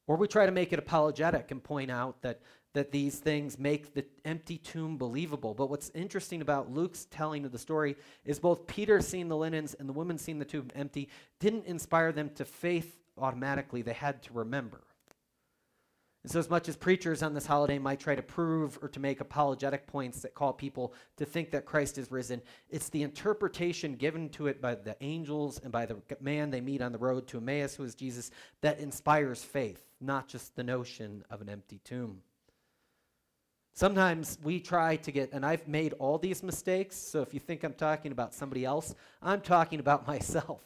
Or 0.07 0.15
we 0.15 0.27
try 0.27 0.45
to 0.45 0.51
make 0.51 0.71
it 0.71 0.79
apologetic 0.79 1.51
and 1.51 1.63
point 1.63 1.91
out 1.91 2.21
that, 2.21 2.41
that 2.73 2.91
these 2.91 3.19
things 3.19 3.59
make 3.59 3.93
the 3.93 4.05
empty 4.25 4.57
tomb 4.57 4.97
believable. 4.97 5.53
But 5.53 5.69
what's 5.69 5.91
interesting 5.93 6.41
about 6.41 6.71
Luke's 6.71 7.05
telling 7.05 7.45
of 7.45 7.51
the 7.51 7.59
story 7.59 7.95
is 8.25 8.39
both 8.39 8.67
Peter 8.67 8.99
seeing 8.99 9.27
the 9.27 9.37
linens 9.37 9.75
and 9.75 9.87
the 9.87 9.93
woman 9.93 10.17
seeing 10.17 10.39
the 10.39 10.45
tomb 10.45 10.69
empty 10.75 11.09
didn't 11.39 11.65
inspire 11.65 12.11
them 12.11 12.31
to 12.35 12.45
faith 12.45 12.99
automatically. 13.17 13.81
They 13.81 13.93
had 13.93 14.23
to 14.23 14.33
remember. 14.33 14.81
And 16.23 16.31
so, 16.31 16.39
as 16.39 16.49
much 16.49 16.69
as 16.69 16.77
preachers 16.77 17.21
on 17.21 17.33
this 17.33 17.45
holiday 17.45 17.77
might 17.77 17.99
try 17.99 18.15
to 18.15 18.21
prove 18.21 18.79
or 18.81 18.87
to 18.87 18.99
make 19.01 19.19
apologetic 19.19 19.85
points 19.85 20.21
that 20.21 20.33
call 20.33 20.53
people 20.53 20.93
to 21.17 21.25
think 21.25 21.51
that 21.51 21.65
Christ 21.65 21.97
is 21.97 22.11
risen, 22.11 22.41
it's 22.69 22.87
the 22.87 23.03
interpretation 23.03 23.95
given 23.95 24.29
to 24.29 24.47
it 24.47 24.61
by 24.61 24.75
the 24.75 24.95
angels 25.01 25.59
and 25.59 25.71
by 25.71 25.85
the 25.85 25.97
man 26.21 26.49
they 26.49 26.61
meet 26.61 26.81
on 26.81 26.93
the 26.93 26.97
road 26.97 27.27
to 27.27 27.37
Emmaus, 27.37 27.75
who 27.75 27.83
is 27.83 27.93
Jesus, 27.93 28.31
that 28.61 28.79
inspires 28.79 29.43
faith, 29.43 29.83
not 29.99 30.29
just 30.29 30.55
the 30.55 30.63
notion 30.63 31.25
of 31.29 31.41
an 31.41 31.49
empty 31.49 31.81
tomb. 31.83 32.21
Sometimes 33.75 34.37
we 34.43 34.59
try 34.59 34.97
to 34.97 35.11
get, 35.11 35.33
and 35.33 35.43
I've 35.43 35.67
made 35.67 35.93
all 35.93 36.19
these 36.19 36.43
mistakes, 36.43 36.95
so 36.95 37.21
if 37.21 37.33
you 37.33 37.39
think 37.39 37.63
I'm 37.63 37.73
talking 37.73 38.11
about 38.11 38.33
somebody 38.33 38.65
else, 38.65 38.93
I'm 39.21 39.41
talking 39.41 39.79
about 39.79 40.05
myself. 40.13 40.61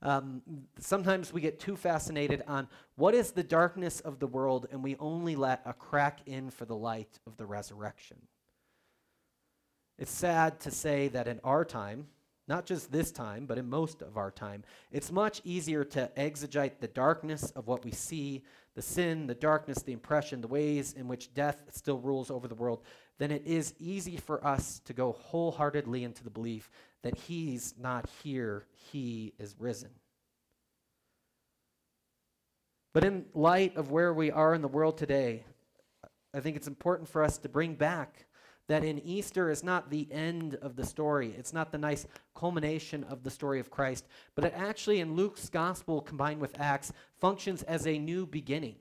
Um, 0.00 0.42
sometimes 0.78 1.32
we 1.32 1.40
get 1.40 1.60
too 1.60 1.76
fascinated 1.76 2.42
on 2.46 2.68
what 2.96 3.14
is 3.14 3.32
the 3.32 3.42
darkness 3.42 4.00
of 4.00 4.20
the 4.20 4.26
world, 4.26 4.66
and 4.70 4.82
we 4.82 4.96
only 5.00 5.34
let 5.36 5.60
a 5.64 5.72
crack 5.72 6.20
in 6.26 6.50
for 6.50 6.64
the 6.64 6.76
light 6.76 7.18
of 7.26 7.36
the 7.36 7.46
resurrection. 7.46 8.18
It's 9.98 10.10
sad 10.10 10.60
to 10.60 10.70
say 10.70 11.08
that 11.08 11.28
in 11.28 11.40
our 11.44 11.64
time, 11.64 12.06
not 12.48 12.66
just 12.66 12.90
this 12.90 13.12
time, 13.12 13.46
but 13.46 13.58
in 13.58 13.68
most 13.68 14.02
of 14.02 14.16
our 14.16 14.30
time, 14.30 14.64
it's 14.90 15.12
much 15.12 15.40
easier 15.44 15.84
to 15.84 16.10
exegete 16.16 16.80
the 16.80 16.88
darkness 16.88 17.50
of 17.52 17.68
what 17.68 17.84
we 17.84 17.92
see, 17.92 18.42
the 18.74 18.82
sin, 18.82 19.26
the 19.26 19.34
darkness, 19.34 19.82
the 19.82 19.92
impression, 19.92 20.40
the 20.40 20.48
ways 20.48 20.92
in 20.94 21.06
which 21.06 21.32
death 21.34 21.62
still 21.70 21.98
rules 21.98 22.30
over 22.30 22.48
the 22.48 22.54
world, 22.54 22.82
than 23.18 23.30
it 23.30 23.46
is 23.46 23.74
easy 23.78 24.16
for 24.16 24.44
us 24.44 24.80
to 24.84 24.92
go 24.92 25.12
wholeheartedly 25.12 26.02
into 26.02 26.24
the 26.24 26.30
belief 26.30 26.70
that 27.02 27.16
He's 27.16 27.74
not 27.78 28.08
here, 28.22 28.66
He 28.92 29.34
is 29.38 29.54
risen. 29.58 29.90
But 32.92 33.04
in 33.04 33.24
light 33.34 33.76
of 33.76 33.90
where 33.90 34.12
we 34.12 34.30
are 34.30 34.54
in 34.54 34.62
the 34.62 34.68
world 34.68 34.98
today, 34.98 35.44
I 36.34 36.40
think 36.40 36.56
it's 36.56 36.68
important 36.68 37.08
for 37.08 37.22
us 37.22 37.38
to 37.38 37.48
bring 37.48 37.74
back 37.74 38.26
that 38.68 38.84
in 38.84 38.98
Easter 39.00 39.50
is 39.50 39.64
not 39.64 39.90
the 39.90 40.10
end 40.10 40.54
of 40.56 40.76
the 40.76 40.86
story. 40.86 41.34
It's 41.36 41.52
not 41.52 41.72
the 41.72 41.78
nice 41.78 42.06
culmination 42.34 43.04
of 43.04 43.22
the 43.22 43.30
story 43.30 43.60
of 43.60 43.70
Christ, 43.70 44.06
but 44.34 44.44
it 44.44 44.54
actually, 44.56 45.00
in 45.00 45.14
Luke's 45.14 45.48
gospel 45.48 46.00
combined 46.00 46.40
with 46.40 46.58
Acts, 46.60 46.92
functions 47.20 47.62
as 47.64 47.86
a 47.86 47.98
new 47.98 48.26
beginning. 48.26 48.76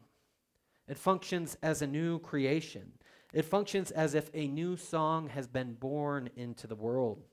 It 0.88 0.98
functions 0.98 1.58
as 1.64 1.82
a 1.82 1.88
new 1.88 2.20
creation. 2.20 2.92
It 3.34 3.46
functions 3.46 3.92
as 3.92 4.14
if 4.14 4.30
a 4.34 4.48
new 4.48 4.76
song 4.76 5.30
has 5.30 5.48
been 5.48 5.74
born 5.74 6.30
into 6.36 6.68
the 6.68 6.76
world. 6.76 7.24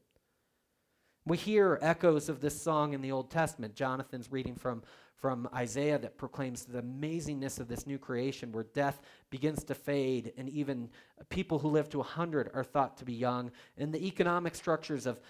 We 1.26 1.36
hear 1.36 1.78
echoes 1.82 2.28
of 2.28 2.40
this 2.40 2.60
song 2.60 2.94
in 2.94 3.02
the 3.02 3.12
Old 3.12 3.30
Testament. 3.30 3.74
Jonathan's 3.74 4.32
reading 4.32 4.54
from, 4.54 4.82
from 5.20 5.48
Isaiah 5.54 5.98
that 5.98 6.16
proclaims 6.16 6.64
the 6.64 6.82
amazingness 6.82 7.58
of 7.58 7.68
this 7.68 7.86
new 7.86 7.98
creation 7.98 8.52
where 8.52 8.64
death 8.64 9.02
begins 9.30 9.64
to 9.64 9.74
fade, 9.74 10.32
and 10.36 10.48
even 10.48 10.88
people 11.28 11.58
who 11.58 11.68
live 11.68 11.88
to 11.90 11.98
100 11.98 12.50
are 12.54 12.64
thought 12.64 12.96
to 12.98 13.04
be 13.04 13.14
young. 13.14 13.50
And 13.76 13.92
the 13.92 14.06
economic 14.06 14.54
structures 14.54 15.06
of, 15.06 15.20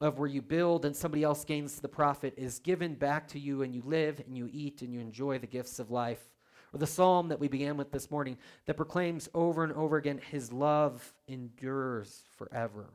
of 0.00 0.18
where 0.18 0.28
you 0.28 0.42
build 0.42 0.84
and 0.84 0.96
somebody 0.96 1.22
else 1.22 1.44
gains 1.44 1.80
the 1.80 1.88
profit 1.88 2.34
is 2.36 2.58
given 2.58 2.94
back 2.94 3.28
to 3.28 3.38
you, 3.38 3.62
and 3.62 3.74
you 3.74 3.82
live 3.84 4.20
and 4.26 4.36
you 4.36 4.48
eat 4.52 4.82
and 4.82 4.92
you 4.92 5.00
enjoy 5.00 5.38
the 5.38 5.46
gifts 5.46 5.78
of 5.78 5.90
life. 5.90 6.28
Or 6.72 6.78
the 6.78 6.86
psalm 6.86 7.28
that 7.28 7.40
we 7.40 7.48
began 7.48 7.76
with 7.76 7.92
this 7.92 8.10
morning 8.10 8.36
that 8.66 8.76
proclaims 8.76 9.28
over 9.32 9.62
and 9.62 9.72
over 9.72 9.96
again, 9.96 10.20
His 10.30 10.52
love 10.52 11.14
endures 11.28 12.24
forever. 12.36 12.86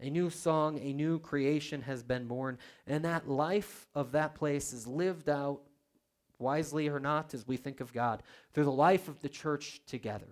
A 0.00 0.10
new 0.10 0.28
song, 0.28 0.78
a 0.78 0.92
new 0.92 1.18
creation 1.18 1.82
has 1.82 2.02
been 2.02 2.26
born, 2.26 2.58
and 2.86 3.04
that 3.04 3.28
life 3.28 3.88
of 3.94 4.12
that 4.12 4.34
place 4.34 4.72
is 4.72 4.86
lived 4.86 5.28
out, 5.28 5.62
wisely 6.38 6.88
or 6.88 7.00
not, 7.00 7.32
as 7.32 7.46
we 7.46 7.56
think 7.56 7.80
of 7.80 7.94
God, 7.94 8.22
through 8.52 8.64
the 8.64 8.72
life 8.72 9.08
of 9.08 9.20
the 9.22 9.28
church 9.28 9.80
together. 9.86 10.28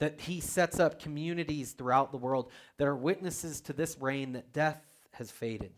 That 0.00 0.20
He 0.20 0.40
sets 0.40 0.78
up 0.78 1.00
communities 1.00 1.72
throughout 1.72 2.10
the 2.10 2.18
world 2.18 2.50
that 2.76 2.86
are 2.86 2.96
witnesses 2.96 3.62
to 3.62 3.72
this 3.72 3.96
reign 3.98 4.34
that 4.34 4.52
death 4.52 4.82
has 5.12 5.30
faded. 5.30 5.72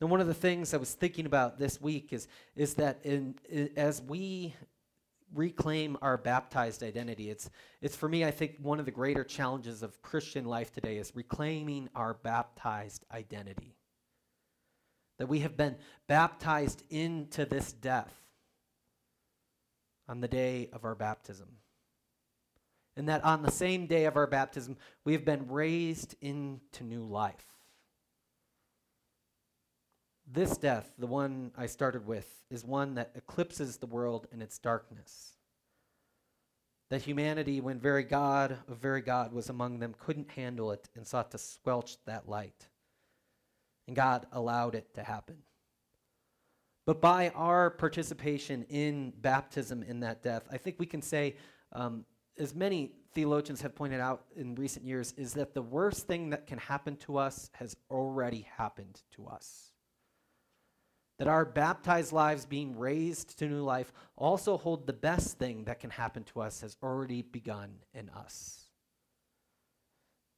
And 0.00 0.10
one 0.10 0.20
of 0.20 0.26
the 0.26 0.34
things 0.34 0.72
I 0.72 0.78
was 0.78 0.92
thinking 0.92 1.26
about 1.26 1.58
this 1.58 1.80
week 1.80 2.12
is, 2.12 2.26
is 2.56 2.74
that 2.74 3.00
in, 3.04 3.34
as 3.76 4.00
we 4.02 4.54
reclaim 5.34 5.96
our 6.02 6.16
baptized 6.16 6.82
identity. 6.82 7.30
It's, 7.30 7.50
it's 7.80 7.96
for 7.96 8.08
me, 8.08 8.24
I 8.24 8.30
think, 8.30 8.56
one 8.60 8.78
of 8.78 8.84
the 8.84 8.90
greater 8.90 9.24
challenges 9.24 9.82
of 9.82 10.02
Christian 10.02 10.44
life 10.44 10.72
today 10.72 10.98
is 10.98 11.14
reclaiming 11.14 11.88
our 11.94 12.14
baptized 12.14 13.04
identity. 13.12 13.76
That 15.18 15.28
we 15.28 15.40
have 15.40 15.56
been 15.56 15.76
baptized 16.08 16.82
into 16.90 17.44
this 17.44 17.72
death 17.72 18.12
on 20.08 20.20
the 20.20 20.28
day 20.28 20.68
of 20.72 20.84
our 20.84 20.94
baptism. 20.94 21.48
And 22.96 23.08
that 23.08 23.24
on 23.24 23.42
the 23.42 23.50
same 23.50 23.86
day 23.86 24.06
of 24.06 24.16
our 24.16 24.26
baptism, 24.26 24.76
we 25.04 25.12
have 25.12 25.24
been 25.24 25.48
raised 25.48 26.16
into 26.20 26.82
new 26.82 27.04
life. 27.04 27.46
This 30.32 30.56
death, 30.56 30.92
the 30.96 31.08
one 31.08 31.50
I 31.56 31.66
started 31.66 32.06
with, 32.06 32.44
is 32.50 32.64
one 32.64 32.94
that 32.94 33.10
eclipses 33.16 33.78
the 33.78 33.86
world 33.86 34.28
in 34.30 34.40
its 34.40 34.58
darkness. 34.58 35.32
That 36.88 37.02
humanity, 37.02 37.60
when 37.60 37.80
very 37.80 38.04
God 38.04 38.56
of 38.68 38.78
very 38.78 39.00
God 39.00 39.32
was 39.32 39.48
among 39.48 39.80
them, 39.80 39.92
couldn't 39.98 40.30
handle 40.30 40.70
it 40.70 40.88
and 40.94 41.04
sought 41.04 41.32
to 41.32 41.38
squelch 41.38 41.96
that 42.06 42.28
light. 42.28 42.68
And 43.88 43.96
God 43.96 44.26
allowed 44.30 44.76
it 44.76 44.94
to 44.94 45.02
happen. 45.02 45.38
But 46.86 47.00
by 47.00 47.30
our 47.30 47.68
participation 47.68 48.64
in 48.68 49.12
baptism 49.20 49.82
in 49.82 49.98
that 50.00 50.22
death, 50.22 50.46
I 50.50 50.58
think 50.58 50.76
we 50.78 50.86
can 50.86 51.02
say, 51.02 51.36
um, 51.72 52.04
as 52.38 52.54
many 52.54 52.92
theologians 53.14 53.60
have 53.62 53.74
pointed 53.74 54.00
out 54.00 54.26
in 54.36 54.54
recent 54.54 54.84
years, 54.86 55.12
is 55.16 55.34
that 55.34 55.54
the 55.54 55.62
worst 55.62 56.06
thing 56.06 56.30
that 56.30 56.46
can 56.46 56.58
happen 56.58 56.94
to 56.98 57.18
us 57.18 57.50
has 57.54 57.76
already 57.90 58.46
happened 58.56 59.02
to 59.16 59.26
us 59.26 59.72
that 61.20 61.28
our 61.28 61.44
baptized 61.44 62.12
lives 62.12 62.46
being 62.46 62.78
raised 62.78 63.38
to 63.38 63.46
new 63.46 63.62
life 63.62 63.92
also 64.16 64.56
hold 64.56 64.86
the 64.86 64.92
best 64.94 65.38
thing 65.38 65.64
that 65.64 65.78
can 65.78 65.90
happen 65.90 66.24
to 66.24 66.40
us 66.40 66.62
has 66.62 66.78
already 66.82 67.20
begun 67.20 67.74
in 67.92 68.08
us. 68.08 68.70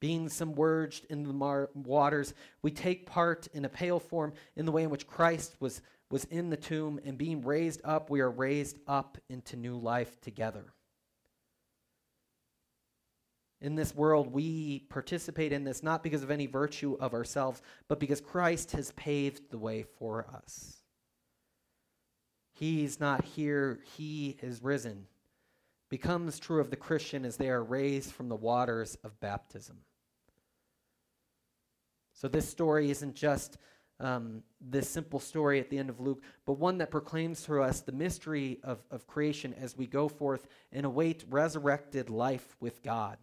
Being 0.01 0.29
submerged 0.29 1.07
in 1.09 1.23
the 1.23 1.33
mar- 1.33 1.71
waters, 1.75 2.35
we 2.63 2.73
take 2.73 3.07
part 3.07 3.47
in 3.55 3.65
a 3.65 3.69
pale 3.69 4.01
form 4.01 4.33
in 4.57 4.67
the 4.67 4.73
way 4.73 4.83
in 4.83 4.91
which 4.91 5.07
Christ 5.07 5.55
was, 5.61 5.83
was 6.11 6.25
in 6.25 6.51
the 6.51 6.57
tomb, 6.57 6.99
and 7.05 7.17
being 7.17 7.43
raised 7.43 7.81
up, 7.85 8.11
we 8.11 8.19
are 8.19 8.33
raised 8.33 8.81
up 8.89 9.19
into 9.29 9.57
new 9.57 9.77
life 9.77 10.21
together. 10.21 10.65
In 13.63 13.77
this 13.77 13.95
world, 13.95 14.33
we 14.33 14.81
participate 14.89 15.53
in 15.53 15.63
this 15.63 15.85
not 15.85 16.03
because 16.03 16.25
of 16.25 16.33
any 16.33 16.47
virtue 16.47 16.97
of 16.99 17.15
ourselves, 17.15 17.63
but 17.87 18.01
because 18.01 18.21
Christ 18.21 18.73
has 18.73 18.91
paved 18.93 19.53
the 19.53 19.59
way 19.59 19.85
for 19.85 20.27
us. 20.35 20.79
He's 22.55 22.99
not 22.99 23.25
here, 23.25 23.79
He 23.97 24.37
is 24.43 24.65
risen. 24.65 25.07
Becomes 25.91 26.41
true 26.41 26.61
of 26.61 26.71
the 26.71 26.77
Christian 26.77 27.25
as 27.25 27.37
they 27.37 27.51
are 27.51 27.63
raised 27.63 28.11
from 28.11 28.29
the 28.29 28.35
waters 28.35 28.99
of 29.05 29.21
baptism. 29.21 29.79
So, 32.15 32.27
this 32.27 32.49
story 32.49 32.91
isn't 32.91 33.15
just 33.15 33.59
um, 34.01 34.43
this 34.61 34.89
simple 34.89 35.21
story 35.21 35.61
at 35.61 35.71
the 35.71 35.79
end 35.79 35.89
of 35.89 36.01
Luke, 36.01 36.25
but 36.47 36.55
one 36.55 36.79
that 36.79 36.91
proclaims 36.91 37.45
to 37.45 37.63
us 37.63 37.81
the 37.81 37.93
mystery 37.93 38.59
of, 38.65 38.83
of 38.91 39.07
creation 39.07 39.55
as 39.55 39.77
we 39.77 39.87
go 39.87 40.09
forth 40.09 40.49
and 40.73 40.85
await 40.85 41.25
resurrected 41.29 42.11
life 42.11 42.57
with 42.59 42.83
God 42.83 43.19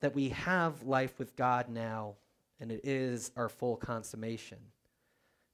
that 0.00 0.14
we 0.14 0.30
have 0.30 0.82
life 0.82 1.18
with 1.18 1.36
God 1.36 1.68
now, 1.68 2.14
and 2.60 2.70
it 2.70 2.80
is 2.84 3.30
our 3.36 3.48
full 3.48 3.76
consummation. 3.76 4.58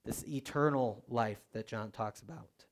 This 0.05 0.27
eternal 0.27 1.03
life 1.09 1.41
that 1.53 1.67
John 1.67 1.91
talks 1.91 2.21
about 2.21 2.67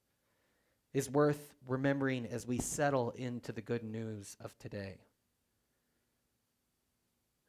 is 0.92 1.08
worth 1.08 1.54
remembering 1.66 2.26
as 2.26 2.46
we 2.46 2.58
settle 2.58 3.10
into 3.12 3.52
the 3.52 3.62
good 3.62 3.82
news 3.82 4.36
of 4.40 4.56
today. 4.58 4.98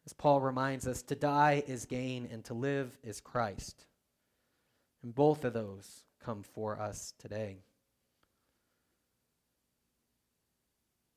As 0.06 0.14
Paul 0.14 0.42
reminds 0.42 0.88
us, 0.88 1.02
to 1.04 1.16
die 1.16 1.64
is 1.68 1.86
gain 1.86 2.28
and 2.32 2.44
to 2.46 2.54
live 2.54 2.98
is 3.04 3.22
Christ. 3.22 3.86
And 5.02 5.14
both 5.14 5.44
of 5.44 5.54
those 5.54 6.06
come 6.24 6.44
for 6.44 6.80
us 6.80 7.14
today. 7.20 7.64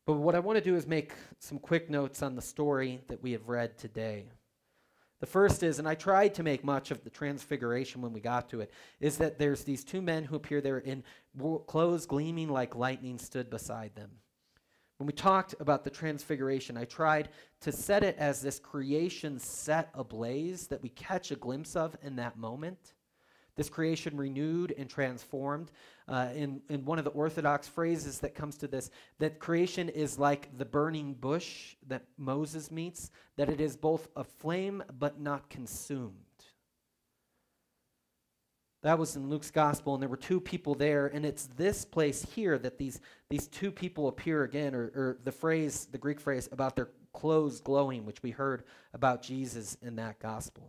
But 0.06 0.14
what 0.14 0.36
I 0.36 0.38
want 0.38 0.56
to 0.56 0.64
do 0.64 0.76
is 0.76 0.86
make 0.86 1.12
some 1.40 1.58
quick 1.58 1.90
notes 1.90 2.22
on 2.22 2.36
the 2.36 2.42
story 2.42 3.00
that 3.08 3.22
we 3.22 3.32
have 3.32 3.48
read 3.48 3.76
today. 3.76 4.26
The 5.18 5.26
first 5.26 5.62
is, 5.62 5.78
and 5.78 5.88
I 5.88 5.94
tried 5.94 6.34
to 6.34 6.42
make 6.42 6.62
much 6.62 6.90
of 6.90 7.02
the 7.02 7.10
transfiguration 7.10 8.02
when 8.02 8.12
we 8.12 8.20
got 8.20 8.48
to 8.50 8.60
it, 8.60 8.70
is 9.00 9.18
that 9.18 9.38
there's 9.38 9.64
these 9.64 9.82
two 9.82 10.00
men 10.00 10.24
who 10.24 10.36
appear 10.36 10.60
there 10.60 10.78
in 10.78 11.02
clothes 11.66 12.06
gleaming 12.06 12.50
like 12.50 12.76
lightning 12.76 13.18
stood 13.18 13.50
beside 13.50 13.96
them. 13.96 14.10
When 14.98 15.06
we 15.06 15.12
talked 15.12 15.54
about 15.58 15.84
the 15.84 15.90
transfiguration, 15.90 16.76
I 16.76 16.84
tried 16.84 17.30
to 17.62 17.72
set 17.72 18.04
it 18.04 18.16
as 18.16 18.40
this 18.40 18.60
creation 18.60 19.38
set 19.38 19.90
ablaze 19.94 20.68
that 20.68 20.82
we 20.82 20.90
catch 20.90 21.30
a 21.30 21.36
glimpse 21.36 21.76
of 21.76 21.96
in 22.02 22.16
that 22.16 22.38
moment. 22.38 22.94
This 23.56 23.70
creation 23.70 24.16
renewed 24.16 24.74
and 24.76 24.88
transformed. 24.88 25.72
Uh, 26.08 26.28
in, 26.34 26.60
in 26.68 26.84
one 26.84 26.98
of 26.98 27.04
the 27.04 27.10
Orthodox 27.10 27.66
phrases 27.66 28.20
that 28.20 28.34
comes 28.34 28.56
to 28.58 28.68
this, 28.68 28.90
that 29.18 29.38
creation 29.38 29.88
is 29.88 30.18
like 30.18 30.56
the 30.56 30.64
burning 30.64 31.14
bush 31.14 31.74
that 31.88 32.04
Moses 32.18 32.70
meets, 32.70 33.10
that 33.36 33.48
it 33.48 33.60
is 33.60 33.76
both 33.76 34.08
aflame 34.14 34.82
but 34.98 35.20
not 35.20 35.48
consumed. 35.48 36.12
That 38.82 38.98
was 39.00 39.16
in 39.16 39.28
Luke's 39.28 39.50
gospel, 39.50 39.94
and 39.94 40.02
there 40.02 40.08
were 40.08 40.16
two 40.16 40.40
people 40.40 40.76
there, 40.76 41.08
and 41.08 41.26
it's 41.26 41.48
this 41.56 41.84
place 41.84 42.24
here 42.36 42.56
that 42.58 42.78
these, 42.78 43.00
these 43.30 43.48
two 43.48 43.72
people 43.72 44.06
appear 44.06 44.44
again, 44.44 44.76
or, 44.76 44.84
or 44.94 45.18
the 45.24 45.32
phrase, 45.32 45.88
the 45.90 45.98
Greek 45.98 46.20
phrase, 46.20 46.48
about 46.52 46.76
their 46.76 46.90
clothes 47.12 47.60
glowing, 47.60 48.06
which 48.06 48.22
we 48.22 48.30
heard 48.30 48.62
about 48.94 49.22
Jesus 49.22 49.76
in 49.82 49.96
that 49.96 50.20
gospel. 50.20 50.68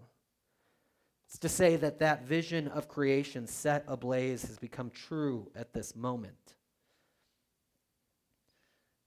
It's 1.28 1.40
to 1.40 1.50
say 1.50 1.76
that 1.76 2.00
that 2.00 2.26
vision 2.26 2.70
of 2.70 2.88
creation 2.88 3.48
set 3.48 3.84
ablaze 3.88 4.44
has 4.44 4.58
become 4.58 4.90
true 4.90 5.52
at 5.56 5.74
this 5.74 5.96
moment. 5.96 6.56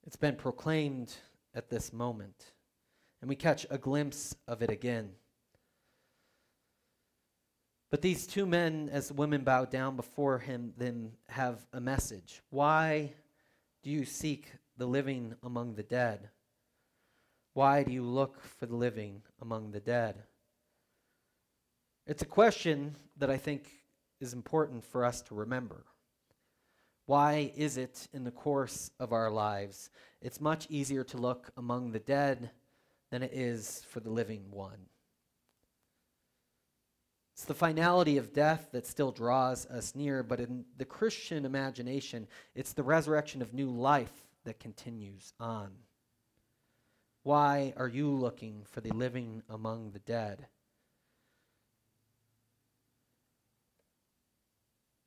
It's 0.07 0.17
been 0.17 0.37
proclaimed 0.37 1.15
at 1.55 1.71
this 1.71 1.93
moment, 1.93 2.53
and 3.21 3.29
we 3.29 3.37
catch 3.37 3.67
a 3.71 3.79
glimpse 3.79 4.37
of 4.47 4.63
it 4.63 4.71
again. 4.71 5.13
But 7.91 8.03
these 8.03 8.27
two 8.27 8.47
men, 8.47 8.89
as 8.93 9.09
the 9.09 9.15
women 9.15 9.43
bow 9.43 9.65
down 9.65 9.97
before 9.97 10.39
him, 10.39 10.75
then 10.77 11.13
have 11.29 11.67
a 11.73 11.81
message. 11.81 12.43
Why 12.51 13.15
do 13.83 13.91
you 13.91 14.05
seek 14.05 14.53
the 14.77 14.87
living 14.87 15.35
among 15.43 15.75
the 15.75 15.83
dead? 15.83 16.29
Why 17.55 17.83
do 17.83 17.93
you 17.93 18.05
look 18.05 18.41
for 18.43 18.67
the 18.67 18.77
living 18.77 19.23
among 19.41 19.73
the 19.73 19.81
dead? 19.81 20.23
It's 22.11 22.23
a 22.23 22.27
question 22.27 22.97
that 23.19 23.31
I 23.31 23.37
think 23.37 23.71
is 24.19 24.33
important 24.33 24.85
for 24.85 25.05
us 25.05 25.23
to 25.23 25.35
remember. 25.37 25.85
Why 27.07 27.53
is 27.55 27.77
it 27.77 28.09
in 28.13 28.25
the 28.25 28.33
course 28.33 28.91
of 28.99 29.13
our 29.13 29.31
lives 29.31 29.91
it's 30.21 30.41
much 30.41 30.67
easier 30.69 31.05
to 31.05 31.17
look 31.17 31.53
among 31.57 31.93
the 31.93 32.01
dead 32.01 32.51
than 33.13 33.23
it 33.23 33.31
is 33.33 33.87
for 33.89 34.01
the 34.01 34.11
living 34.11 34.51
one? 34.51 34.89
It's 37.35 37.45
the 37.45 37.55
finality 37.55 38.17
of 38.17 38.33
death 38.33 38.71
that 38.73 38.89
still 38.89 39.13
draws 39.13 39.67
us 39.67 39.95
near, 39.95 40.25
but 40.25 40.41
in 40.41 40.65
the 40.79 40.85
Christian 40.85 41.45
imagination, 41.45 42.27
it's 42.57 42.73
the 42.73 42.83
resurrection 42.83 43.41
of 43.41 43.55
new 43.55 43.71
life 43.71 44.27
that 44.43 44.59
continues 44.59 45.33
on. 45.39 45.71
Why 47.23 47.73
are 47.77 47.87
you 47.87 48.11
looking 48.11 48.65
for 48.69 48.81
the 48.81 48.91
living 48.91 49.45
among 49.49 49.93
the 49.93 50.01
dead? 50.01 50.49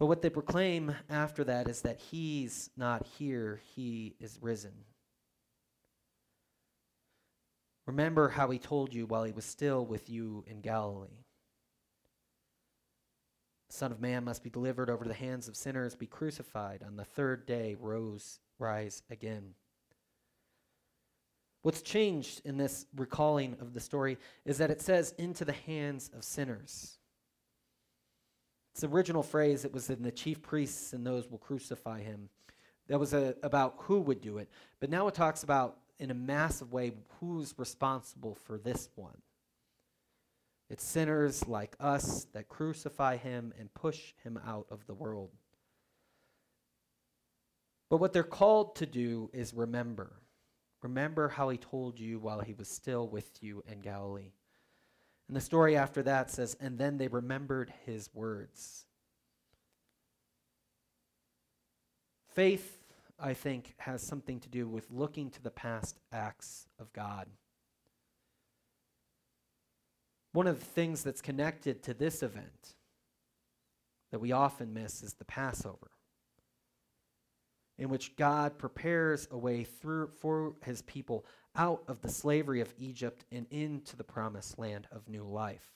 But 0.04 0.08
what 0.08 0.22
they 0.22 0.30
proclaim 0.30 0.94
after 1.10 1.46
that 1.46 1.70
is 1.70 1.84
that 1.84 2.02
he's 2.12 2.70
not 2.76 3.08
here, 3.18 3.62
he 3.74 4.18
is 4.20 4.38
risen. 4.42 4.74
Remember 7.88 8.28
how 8.28 8.50
he 8.50 8.60
told 8.60 8.94
you 8.94 9.06
while 9.06 9.24
he 9.24 9.32
was 9.32 9.46
still 9.46 9.86
with 9.86 10.10
you 10.10 10.44
in 10.46 10.60
Galilee. 10.60 11.24
The 13.70 13.78
Son 13.78 13.94
of 13.94 14.02
Man 14.02 14.26
must 14.26 14.44
be 14.44 14.50
delivered 14.50 14.90
over 14.90 15.06
to 15.06 15.08
the 15.08 15.14
hands 15.14 15.48
of 15.48 15.56
sinners, 15.56 15.96
be 15.96 16.06
crucified, 16.06 16.84
on 16.86 16.98
the 16.98 17.06
third 17.06 17.46
day 17.46 17.78
rose 17.80 18.42
rise 18.60 19.04
again. 19.10 19.54
What's 21.62 21.82
changed 21.82 22.42
in 22.44 22.58
this 22.58 22.88
recalling 22.94 23.56
of 23.62 23.74
the 23.74 23.80
story 23.80 24.18
is 24.44 24.58
that 24.58 24.70
it 24.70 24.82
says 24.82 25.14
into 25.18 25.46
the 25.46 25.54
hands 25.54 26.12
of 26.14 26.26
sinners. 26.26 27.00
It's 28.74 28.84
original 28.84 29.22
phrase, 29.22 29.66
it 29.66 29.74
was 29.74 29.92
in 29.92 30.02
the 30.02 30.12
chief 30.12 30.42
priests 30.42 30.94
and 30.94 31.06
those 31.06 31.30
will 31.30 31.38
crucify 31.38 32.02
him. 32.02 32.30
That 32.88 33.00
was 33.00 33.14
a, 33.14 33.36
about 33.44 33.76
who 33.78 34.02
would 34.02 34.20
do 34.20 34.40
it. 34.40 34.50
But 34.80 34.90
now 34.90 35.08
it 35.08 35.14
talks 35.14 35.44
about, 35.44 35.78
in 36.00 36.10
a 36.10 36.16
massive 36.16 36.74
way, 36.74 36.94
who's 37.20 37.54
responsible 37.58 38.34
for 38.34 38.58
this 38.58 38.90
one. 38.96 39.22
It's 40.72 40.84
sinners 40.84 41.48
like 41.48 41.76
us 41.80 42.26
that 42.34 42.50
crucify 42.50 43.18
him 43.18 43.54
and 43.60 43.72
push 43.76 44.14
him 44.24 44.40
out 44.46 44.66
of 44.72 44.88
the 44.88 44.96
world. 44.96 45.30
But 47.92 47.98
what 47.98 48.12
they're 48.12 48.24
called 48.24 48.76
to 48.78 48.88
do 48.88 49.30
is 49.34 49.54
remember. 49.54 50.14
Remember 50.82 51.30
how 51.30 51.50
he 51.50 51.58
told 51.58 52.00
you 52.00 52.18
while 52.18 52.40
he 52.40 52.54
was 52.54 52.68
still 52.68 53.08
with 53.08 53.44
you 53.44 53.64
in 53.72 53.82
Galilee. 53.82 54.32
And 55.34 55.42
the 55.42 55.46
story 55.46 55.76
after 55.76 56.04
that 56.04 56.30
says, 56.30 56.56
And 56.60 56.78
then 56.78 57.00
they 57.00 57.08
remembered 57.08 57.74
his 57.88 58.08
words. 58.14 58.86
Faith, 62.36 62.84
I 63.20 63.34
think, 63.34 63.74
has 63.80 64.04
something 64.04 64.40
to 64.42 64.50
do 64.50 64.68
with 64.68 64.92
looking 64.92 65.32
to 65.32 65.42
the 65.42 65.50
past 65.50 65.98
acts 66.12 66.68
of 66.78 66.94
God. 66.94 67.26
One 70.34 70.46
of 70.46 70.60
the 70.60 70.66
things 70.66 71.02
that's 71.02 71.24
connected 71.24 71.82
to 71.82 71.96
this 71.96 72.22
event 72.22 72.76
that 74.12 74.20
we 74.20 74.32
often 74.32 74.72
miss 74.72 75.02
is 75.02 75.16
the 75.16 75.26
Passover, 75.26 75.90
in 77.80 77.90
which 77.90 78.16
God 78.18 78.60
prepares 78.60 79.28
a 79.32 79.38
way 79.40 79.64
through 79.64 80.10
for 80.10 80.54
his 80.64 80.84
people 80.84 81.26
out 81.56 81.84
of 81.88 82.02
the 82.02 82.10
slavery 82.10 82.62
of 82.62 82.74
Egypt 82.78 83.26
and 83.32 83.46
into 83.52 83.96
the 83.96 84.04
promised 84.04 84.58
land 84.58 84.88
of 84.92 85.08
new 85.08 85.24
life. 85.24 85.70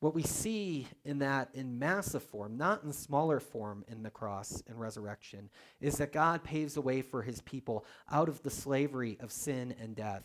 What 0.00 0.14
we 0.14 0.22
see 0.22 0.86
in 1.04 1.18
that 1.18 1.50
in 1.52 1.78
massive 1.78 2.22
form, 2.22 2.56
not 2.56 2.82
in 2.82 2.92
smaller 2.92 3.38
form 3.38 3.84
in 3.86 4.02
the 4.02 4.10
cross 4.10 4.62
and 4.66 4.80
resurrection, 4.80 5.50
is 5.78 5.98
that 5.98 6.12
God 6.12 6.42
paves 6.42 6.78
a 6.78 6.80
way 6.80 7.02
for 7.02 7.20
his 7.20 7.42
people 7.42 7.84
out 8.10 8.30
of 8.30 8.42
the 8.42 8.50
slavery 8.50 9.18
of 9.20 9.30
sin 9.30 9.74
and 9.78 9.94
death 9.94 10.24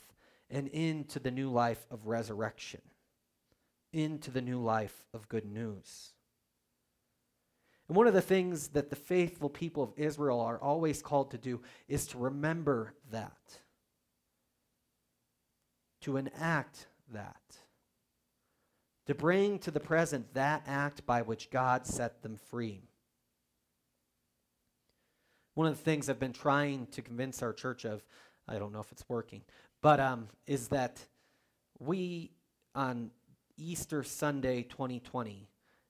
and 0.50 0.70
into 0.70 1.20
the 1.20 1.32
new 1.32 1.52
life 1.52 1.86
of 1.92 2.08
resurrection, 2.08 2.82
into 3.92 4.32
the 4.32 4.42
new 4.42 4.60
life 4.60 5.04
of 5.14 5.28
good 5.28 5.46
news. 5.46 6.15
And 7.88 7.96
one 7.96 8.08
of 8.08 8.14
the 8.14 8.22
things 8.22 8.70
that 8.70 8.90
the 8.90 8.96
faithful 8.96 9.50
people 9.50 9.84
of 9.84 9.94
Israel 9.96 10.40
are 10.40 10.62
always 10.62 11.02
called 11.02 11.32
to 11.32 11.38
do 11.38 11.62
is 11.88 12.08
to 12.08 12.18
remember 12.18 12.94
that, 13.12 13.60
to 16.02 16.18
enact 16.18 16.88
that, 17.14 17.42
to 19.06 19.14
bring 19.14 19.60
to 19.60 19.72
the 19.72 19.80
present 19.80 20.34
that 20.34 20.64
act 20.66 21.06
by 21.06 21.22
which 21.22 21.52
God 21.52 21.86
set 21.86 22.24
them 22.24 22.38
free. 22.38 22.82
One 25.54 25.68
of 25.68 25.78
the 25.78 25.84
things 25.84 26.10
I've 26.10 26.20
been 26.20 26.34
trying 26.34 26.88
to 26.88 27.02
convince 27.02 27.44
our 27.44 27.54
church 27.54 27.86
of, 27.86 28.04
I 28.48 28.58
don't 28.58 28.74
know 28.74 28.82
if 28.82 28.92
it's 28.92 29.08
working, 29.08 29.42
but 29.82 30.00
um, 30.00 30.28
is 30.48 30.70
that 30.70 31.00
we 31.80 32.32
on 32.74 33.12
Easter 33.58 34.04
Sunday 34.04 34.64
2020 34.64 35.48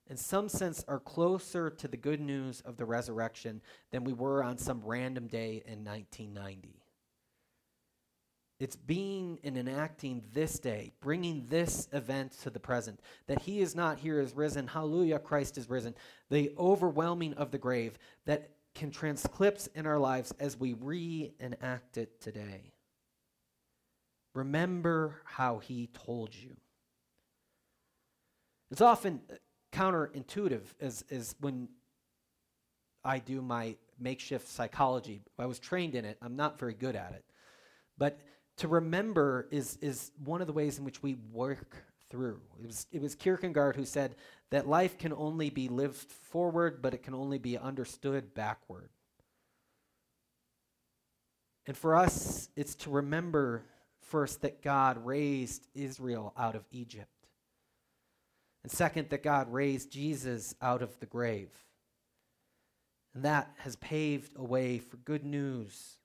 in 0.08 0.16
some 0.16 0.48
sense, 0.48 0.84
are 0.86 1.00
closer 1.00 1.70
to 1.70 1.88
the 1.88 1.96
good 1.96 2.20
news 2.20 2.60
of 2.60 2.76
the 2.76 2.84
resurrection 2.84 3.60
than 3.90 4.04
we 4.04 4.12
were 4.12 4.42
on 4.42 4.58
some 4.58 4.80
random 4.84 5.26
day 5.26 5.62
in 5.66 5.84
1990. 5.84 6.82
It's 8.58 8.76
being 8.76 9.38
and 9.44 9.58
enacting 9.58 10.22
this 10.32 10.58
day, 10.58 10.92
bringing 11.00 11.44
this 11.50 11.88
event 11.92 12.32
to 12.42 12.50
the 12.50 12.60
present, 12.60 13.00
that 13.26 13.42
he 13.42 13.60
is 13.60 13.74
not 13.74 13.98
here 13.98 14.18
is 14.18 14.34
risen. 14.34 14.66
Hallelujah, 14.66 15.18
Christ 15.18 15.58
is 15.58 15.68
risen. 15.68 15.94
The 16.30 16.52
overwhelming 16.56 17.34
of 17.34 17.50
the 17.50 17.58
grave 17.58 17.98
that 18.24 18.50
can 18.74 18.90
transclipse 18.90 19.68
in 19.74 19.86
our 19.86 19.98
lives 19.98 20.32
as 20.40 20.56
we 20.58 20.72
reenact 20.74 21.98
it 21.98 22.20
today. 22.20 22.72
Remember 24.34 25.20
how 25.24 25.58
he 25.58 25.88
told 25.88 26.34
you. 26.34 26.56
It's 28.70 28.80
often 28.80 29.20
counterintuitive 29.76 30.62
is, 30.80 31.04
is 31.10 31.34
when 31.40 31.68
I 33.04 33.18
do 33.18 33.42
my 33.42 33.76
makeshift 33.98 34.48
psychology. 34.48 35.22
I 35.38 35.46
was 35.46 35.58
trained 35.58 35.94
in 35.94 36.04
it. 36.04 36.18
I'm 36.22 36.36
not 36.36 36.58
very 36.58 36.74
good 36.74 36.96
at 36.96 37.12
it. 37.12 37.24
But 37.98 38.18
to 38.58 38.68
remember 38.68 39.48
is, 39.50 39.78
is 39.80 40.12
one 40.24 40.40
of 40.40 40.46
the 40.46 40.52
ways 40.52 40.78
in 40.78 40.84
which 40.84 41.02
we 41.02 41.16
work 41.32 41.76
through. 42.10 42.40
It 42.62 42.66
was, 42.66 42.86
it 42.90 43.02
was 43.02 43.14
Kierkegaard 43.14 43.76
who 43.76 43.84
said 43.84 44.14
that 44.50 44.68
life 44.68 44.96
can 44.96 45.12
only 45.12 45.50
be 45.50 45.68
lived 45.68 46.10
forward, 46.10 46.80
but 46.80 46.94
it 46.94 47.02
can 47.02 47.14
only 47.14 47.38
be 47.38 47.58
understood 47.58 48.32
backward. 48.34 48.88
And 51.66 51.76
for 51.76 51.96
us, 51.96 52.48
it's 52.56 52.76
to 52.76 52.90
remember 52.90 53.64
first 54.00 54.42
that 54.42 54.62
God 54.62 55.04
raised 55.04 55.66
Israel 55.74 56.32
out 56.38 56.54
of 56.54 56.64
Egypt. 56.70 57.10
And 58.66 58.72
second, 58.72 59.10
that 59.10 59.22
God 59.22 59.52
raised 59.52 59.92
Jesus 59.92 60.56
out 60.60 60.82
of 60.82 60.98
the 60.98 61.06
grave. 61.06 61.50
And 63.14 63.24
that 63.24 63.48
has 63.58 63.76
paved 63.76 64.32
a 64.34 64.42
way 64.42 64.78
for 64.80 64.96
good 64.96 65.24
news, 65.24 65.98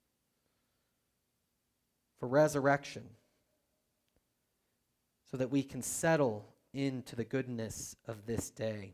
for 2.19 2.27
resurrection, 2.27 3.09
so 5.31 5.37
that 5.37 5.49
we 5.49 5.63
can 5.63 5.81
settle 5.81 6.45
into 6.71 7.15
the 7.15 7.23
goodness 7.23 7.95
of 8.07 8.27
this 8.27 8.51
day. 8.51 8.93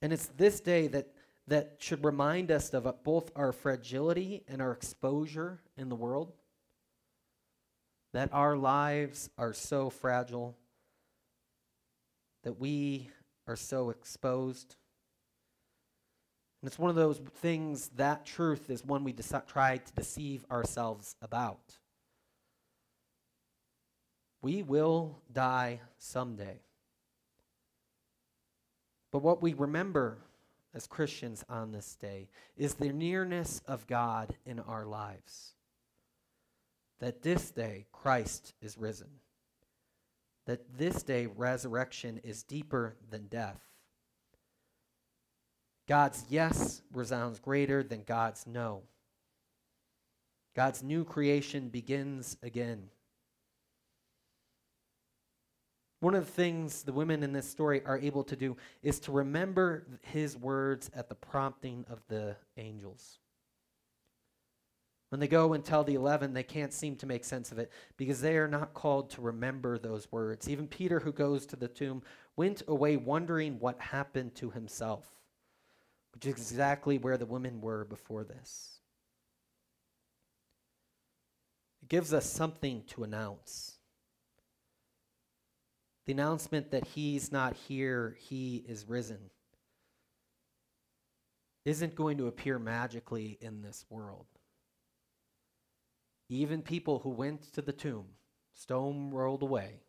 And 0.00 0.12
it's 0.12 0.28
this 0.36 0.60
day 0.60 0.86
that, 0.86 1.08
that 1.48 1.78
should 1.80 2.04
remind 2.04 2.52
us 2.52 2.72
of 2.72 2.86
uh, 2.86 2.92
both 3.02 3.32
our 3.34 3.50
fragility 3.50 4.44
and 4.46 4.62
our 4.62 4.70
exposure 4.70 5.58
in 5.76 5.88
the 5.88 5.96
world, 5.96 6.32
that 8.12 8.32
our 8.32 8.56
lives 8.56 9.30
are 9.36 9.52
so 9.52 9.90
fragile 9.90 10.56
that 12.46 12.60
we 12.60 13.10
are 13.48 13.56
so 13.56 13.90
exposed. 13.90 14.76
And 16.62 16.68
it's 16.68 16.78
one 16.78 16.90
of 16.90 16.94
those 16.94 17.20
things, 17.38 17.90
that 17.96 18.24
truth 18.24 18.70
is 18.70 18.84
one 18.84 19.02
we 19.02 19.12
try 19.48 19.78
to 19.78 19.92
deceive 19.94 20.46
ourselves 20.48 21.16
about. 21.20 21.78
We 24.42 24.62
will 24.62 25.18
die 25.32 25.80
someday. 25.98 26.60
But 29.10 29.22
what 29.22 29.42
we 29.42 29.52
remember 29.52 30.18
as 30.72 30.86
Christians 30.86 31.44
on 31.48 31.72
this 31.72 31.96
day 31.96 32.28
is 32.56 32.74
the 32.74 32.92
nearness 32.92 33.60
of 33.66 33.88
God 33.88 34.36
in 34.46 34.60
our 34.60 34.86
lives. 34.86 35.54
That 37.00 37.22
this 37.22 37.50
day 37.50 37.86
Christ 37.90 38.54
is 38.62 38.78
risen 38.78 39.08
that 40.46 40.78
this 40.78 41.02
day 41.02 41.26
resurrection 41.26 42.20
is 42.24 42.42
deeper 42.42 42.96
than 43.10 43.26
death. 43.26 43.60
God's 45.88 46.24
yes 46.28 46.82
resounds 46.92 47.38
greater 47.38 47.82
than 47.82 48.02
God's 48.04 48.46
no. 48.46 48.82
God's 50.54 50.82
new 50.82 51.04
creation 51.04 51.68
begins 51.68 52.36
again. 52.42 52.88
One 56.00 56.14
of 56.14 56.26
the 56.26 56.32
things 56.32 56.82
the 56.82 56.92
women 56.92 57.22
in 57.22 57.32
this 57.32 57.48
story 57.48 57.82
are 57.84 57.98
able 57.98 58.24
to 58.24 58.36
do 58.36 58.56
is 58.82 59.00
to 59.00 59.12
remember 59.12 59.86
his 60.02 60.36
words 60.36 60.90
at 60.94 61.08
the 61.08 61.14
prompting 61.14 61.84
of 61.88 62.00
the 62.08 62.36
angels. 62.56 63.18
When 65.16 65.20
they 65.22 65.28
go 65.28 65.54
and 65.54 65.64
tell 65.64 65.82
the 65.82 65.94
11, 65.94 66.34
they 66.34 66.42
can't 66.42 66.74
seem 66.74 66.94
to 66.96 67.06
make 67.06 67.24
sense 67.24 67.50
of 67.50 67.58
it 67.58 67.72
because 67.96 68.20
they 68.20 68.36
are 68.36 68.46
not 68.46 68.74
called 68.74 69.08
to 69.12 69.22
remember 69.22 69.78
those 69.78 70.12
words. 70.12 70.46
Even 70.46 70.68
Peter, 70.68 71.00
who 71.00 71.10
goes 71.10 71.46
to 71.46 71.56
the 71.56 71.68
tomb, 71.68 72.02
went 72.36 72.62
away 72.68 72.98
wondering 72.98 73.58
what 73.58 73.80
happened 73.80 74.34
to 74.34 74.50
himself, 74.50 75.06
which 76.12 76.26
is 76.26 76.34
exactly 76.34 76.98
where 76.98 77.16
the 77.16 77.24
women 77.24 77.62
were 77.62 77.86
before 77.86 78.24
this. 78.24 78.80
it 81.80 81.88
gives 81.88 82.12
us 82.12 82.26
something 82.26 82.82
to 82.88 83.02
announce. 83.02 83.78
The 86.04 86.12
announcement 86.12 86.72
that 86.72 86.88
he's 86.88 87.32
not 87.32 87.56
here, 87.56 88.18
he 88.20 88.66
is 88.68 88.86
risen, 88.86 89.30
isn't 91.64 91.94
going 91.94 92.18
to 92.18 92.26
appear 92.26 92.58
magically 92.58 93.38
in 93.40 93.62
this 93.62 93.86
world. 93.88 94.26
Even 96.28 96.62
people 96.62 97.00
who 97.00 97.10
went 97.10 97.52
to 97.52 97.62
the 97.62 97.72
tomb, 97.72 98.06
stone 98.54 99.10
rolled 99.10 99.42
away, 99.42 99.80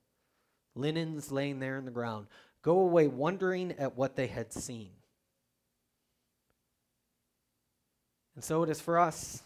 linens 0.76 1.32
laying 1.32 1.60
there 1.60 1.78
in 1.78 1.86
the 1.86 1.92
ground, 1.92 2.28
go 2.62 2.80
away 2.80 3.08
wondering 3.08 3.72
at 3.74 3.98
what 3.98 4.16
they 4.16 4.28
had 4.28 4.54
seen. 4.54 4.92
And 8.36 8.44
so 8.44 8.62
it 8.62 8.70
is 8.70 8.80
for 8.80 9.00
us 9.00 9.42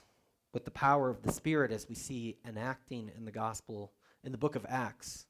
with 0.54 0.66
the 0.66 0.72
power 0.72 1.10
of 1.10 1.24
the 1.24 1.32
Spirit 1.32 1.72
as 1.72 1.88
we 1.88 1.96
see 1.96 2.38
enacting 2.46 3.10
in 3.16 3.24
the 3.24 3.32
gospel, 3.32 3.94
in 4.24 4.34
the 4.34 4.38
book 4.38 4.56
of 4.56 4.66
Acts. 4.68 5.26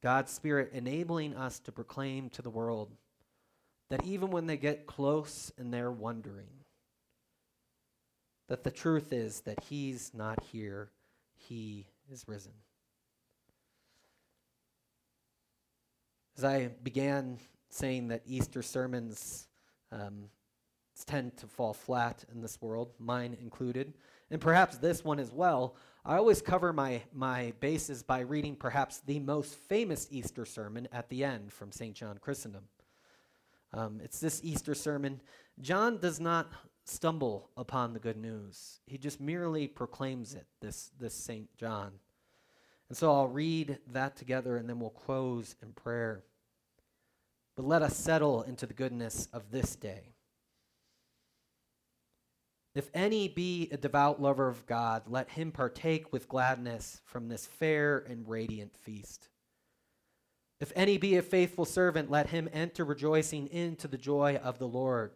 God's 0.00 0.30
Spirit 0.30 0.70
enabling 0.72 1.34
us 1.34 1.58
to 1.60 1.72
proclaim 1.72 2.30
to 2.30 2.42
the 2.42 2.50
world 2.50 2.92
that 3.90 4.04
even 4.04 4.30
when 4.30 4.46
they 4.46 4.56
get 4.56 4.86
close 4.86 5.50
and 5.58 5.72
they're 5.72 5.90
wondering, 5.90 6.63
that 8.48 8.64
the 8.64 8.70
truth 8.70 9.12
is 9.12 9.40
that 9.42 9.62
He's 9.64 10.12
not 10.14 10.42
here, 10.42 10.90
He 11.34 11.86
is 12.10 12.26
risen. 12.26 12.52
As 16.36 16.44
I 16.44 16.68
began 16.82 17.38
saying 17.70 18.08
that 18.08 18.22
Easter 18.26 18.62
sermons 18.62 19.46
um, 19.92 20.24
tend 21.06 21.36
to 21.36 21.46
fall 21.46 21.72
flat 21.72 22.24
in 22.32 22.40
this 22.40 22.60
world, 22.60 22.90
mine 22.98 23.36
included, 23.40 23.94
and 24.30 24.40
perhaps 24.40 24.78
this 24.78 25.04
one 25.04 25.20
as 25.20 25.32
well, 25.32 25.76
I 26.04 26.16
always 26.16 26.42
cover 26.42 26.72
my, 26.72 27.02
my 27.12 27.52
bases 27.60 28.02
by 28.02 28.20
reading 28.20 28.56
perhaps 28.56 29.00
the 29.00 29.20
most 29.20 29.54
famous 29.54 30.06
Easter 30.10 30.44
sermon 30.44 30.88
at 30.92 31.08
the 31.08 31.24
end 31.24 31.52
from 31.52 31.72
St. 31.72 31.94
John 31.94 32.18
Chrysostom. 32.18 32.64
Um, 33.72 34.00
it's 34.02 34.20
this 34.20 34.40
Easter 34.44 34.74
sermon. 34.74 35.20
John 35.60 35.98
does 35.98 36.20
not 36.20 36.52
stumble 36.84 37.50
upon 37.56 37.92
the 37.92 37.98
good 37.98 38.16
news, 38.16 38.80
he 38.86 38.98
just 38.98 39.20
merely 39.20 39.66
proclaims 39.66 40.34
it, 40.34 40.46
this, 40.60 40.90
this 40.98 41.14
St. 41.14 41.54
John. 41.56 41.92
And 42.88 42.96
so 42.96 43.12
I'll 43.12 43.28
read 43.28 43.78
that 43.92 44.16
together 44.16 44.56
and 44.56 44.68
then 44.68 44.78
we'll 44.78 44.90
close 44.90 45.56
in 45.62 45.72
prayer. 45.72 46.22
But 47.56 47.66
let 47.66 47.82
us 47.82 47.96
settle 47.96 48.42
into 48.42 48.66
the 48.66 48.74
goodness 48.74 49.28
of 49.32 49.50
this 49.50 49.76
day. 49.76 50.14
If 52.74 52.90
any 52.92 53.28
be 53.28 53.68
a 53.70 53.76
devout 53.76 54.20
lover 54.20 54.48
of 54.48 54.66
God, 54.66 55.04
let 55.06 55.30
him 55.30 55.52
partake 55.52 56.12
with 56.12 56.28
gladness 56.28 57.00
from 57.04 57.28
this 57.28 57.46
fair 57.46 57.98
and 57.98 58.28
radiant 58.28 58.76
feast. 58.76 59.28
If 60.60 60.72
any 60.74 60.98
be 60.98 61.16
a 61.16 61.22
faithful 61.22 61.64
servant, 61.64 62.10
let 62.10 62.30
him 62.30 62.48
enter 62.52 62.84
rejoicing 62.84 63.46
into 63.48 63.86
the 63.86 63.98
joy 63.98 64.40
of 64.42 64.58
the 64.58 64.66
Lord. 64.66 65.12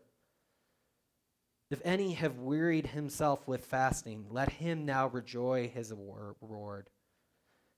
If 1.70 1.82
any 1.84 2.14
have 2.14 2.38
wearied 2.38 2.86
himself 2.88 3.46
with 3.46 3.66
fasting, 3.66 4.26
let 4.30 4.52
him 4.52 4.86
now 4.86 5.08
rejoice 5.08 5.70
his 5.72 5.92
reward. 5.92 6.88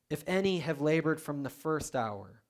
If 0.09 0.22
any 0.26 0.61
have 0.61 0.80
labored 0.80 1.20
from 1.20 1.43
the 1.43 1.51
first 1.51 1.97
hour, 1.97 2.43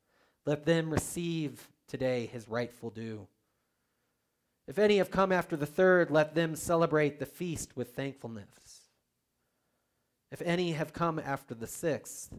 let 0.45 0.65
them 0.65 0.91
receive 0.91 1.69
today 1.89 2.27
his 2.27 2.49
rightful 2.49 2.91
due. 2.91 3.27
If 4.69 4.79
any 4.79 4.99
have 4.99 5.11
come 5.11 5.33
after 5.33 5.57
the 5.57 5.67
third, 5.67 6.11
let 6.11 6.35
them 6.35 6.55
celebrate 6.57 7.19
the 7.19 7.27
feast 7.27 7.77
with 7.77 7.95
thankfulness. 7.95 8.91
If 10.31 10.43
any 10.43 10.73
have 10.73 10.93
come 10.93 11.19
after 11.19 11.55
the 11.55 11.67
sixth, 11.67 12.33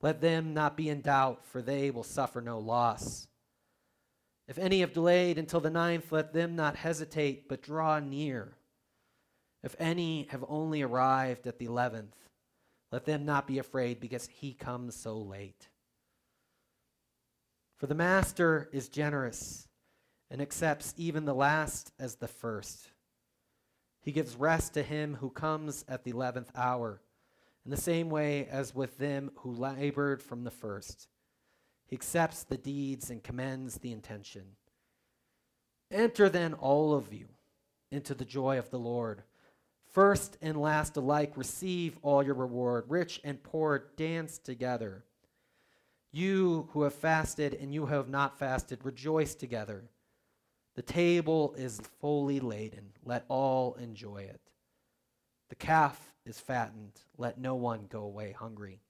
let 0.00 0.20
them 0.20 0.54
not 0.54 0.76
be 0.76 0.88
in 0.88 1.00
doubt, 1.00 1.44
for 1.44 1.62
they 1.62 1.90
will 1.90 2.04
suffer 2.04 2.40
no 2.40 2.58
loss. 2.58 3.26
If 4.52 4.58
any 4.58 4.80
have 4.80 4.92
delayed 4.92 5.38
until 5.38 5.60
the 5.60 5.70
ninth, 5.70 6.12
let 6.12 6.34
them 6.34 6.54
not 6.54 6.76
hesitate, 6.76 7.48
but 7.48 7.62
draw 7.62 8.00
near. 8.00 8.52
If 9.62 9.74
any 9.78 10.24
have 10.24 10.44
only 10.46 10.82
arrived 10.82 11.46
at 11.46 11.58
the 11.58 11.64
eleventh, 11.64 12.14
let 12.90 13.06
them 13.06 13.24
not 13.24 13.46
be 13.46 13.58
afraid, 13.58 13.98
because 13.98 14.26
he 14.26 14.52
comes 14.52 14.94
so 14.94 15.16
late. 15.16 15.70
For 17.78 17.86
the 17.86 17.94
Master 17.94 18.68
is 18.74 18.90
generous 18.90 19.68
and 20.30 20.42
accepts 20.42 20.92
even 20.98 21.24
the 21.24 21.34
last 21.34 21.90
as 21.98 22.16
the 22.16 22.28
first. 22.28 22.90
He 24.02 24.12
gives 24.12 24.36
rest 24.36 24.74
to 24.74 24.82
him 24.82 25.14
who 25.14 25.30
comes 25.30 25.82
at 25.88 26.04
the 26.04 26.10
eleventh 26.10 26.50
hour, 26.54 27.00
in 27.64 27.70
the 27.70 27.78
same 27.78 28.10
way 28.10 28.46
as 28.48 28.74
with 28.74 28.98
them 28.98 29.30
who 29.36 29.50
labored 29.50 30.22
from 30.22 30.44
the 30.44 30.50
first. 30.50 31.08
He 31.92 31.96
accepts 31.96 32.44
the 32.44 32.56
deeds 32.56 33.10
and 33.10 33.22
commends 33.22 33.74
the 33.74 33.92
intention. 33.92 34.44
Enter 35.90 36.30
then, 36.30 36.54
all 36.54 36.94
of 36.94 37.12
you, 37.12 37.28
into 37.90 38.14
the 38.14 38.24
joy 38.24 38.58
of 38.58 38.70
the 38.70 38.78
Lord. 38.78 39.24
First 39.90 40.38
and 40.40 40.58
last 40.58 40.96
alike 40.96 41.36
receive 41.36 41.98
all 42.00 42.22
your 42.22 42.34
reward. 42.34 42.86
Rich 42.88 43.20
and 43.24 43.42
poor 43.42 43.90
dance 43.98 44.38
together. 44.38 45.04
You 46.12 46.70
who 46.72 46.84
have 46.84 46.94
fasted 46.94 47.52
and 47.52 47.74
you 47.74 47.84
who 47.84 47.92
have 47.92 48.08
not 48.08 48.38
fasted, 48.38 48.86
rejoice 48.86 49.34
together. 49.34 49.84
The 50.76 50.80
table 50.80 51.54
is 51.58 51.82
fully 52.00 52.40
laden. 52.40 52.92
Let 53.04 53.26
all 53.28 53.74
enjoy 53.74 54.22
it. 54.30 54.40
The 55.50 55.56
calf 55.56 56.14
is 56.24 56.40
fattened. 56.40 57.02
Let 57.18 57.36
no 57.36 57.54
one 57.54 57.84
go 57.90 58.04
away 58.04 58.32
hungry. 58.32 58.80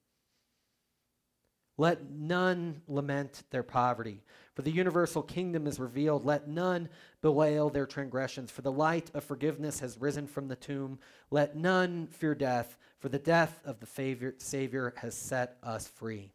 Let 1.77 2.11
none 2.11 2.81
lament 2.87 3.43
their 3.49 3.63
poverty, 3.63 4.23
for 4.53 4.61
the 4.61 4.71
universal 4.71 5.23
kingdom 5.23 5.65
is 5.65 5.79
revealed. 5.79 6.23
Let 6.23 6.47
none 6.47 6.87
bewail 7.21 7.69
their 7.69 7.87
transgressions, 7.87 8.51
for 8.51 8.61
the 8.61 8.71
light 8.71 9.09
of 9.15 9.23
forgiveness 9.23 9.79
has 9.79 9.97
risen 9.97 10.27
from 10.27 10.47
the 10.47 10.55
tomb. 10.55 10.99
Let 11.31 11.55
none 11.55 12.05
fear 12.07 12.35
death, 12.35 12.77
for 12.99 13.09
the 13.09 13.17
death 13.17 13.59
of 13.65 13.79
the 13.79 14.35
Savior 14.37 14.93
has 14.97 15.15
set 15.15 15.57
us 15.63 15.87
free. 15.87 16.31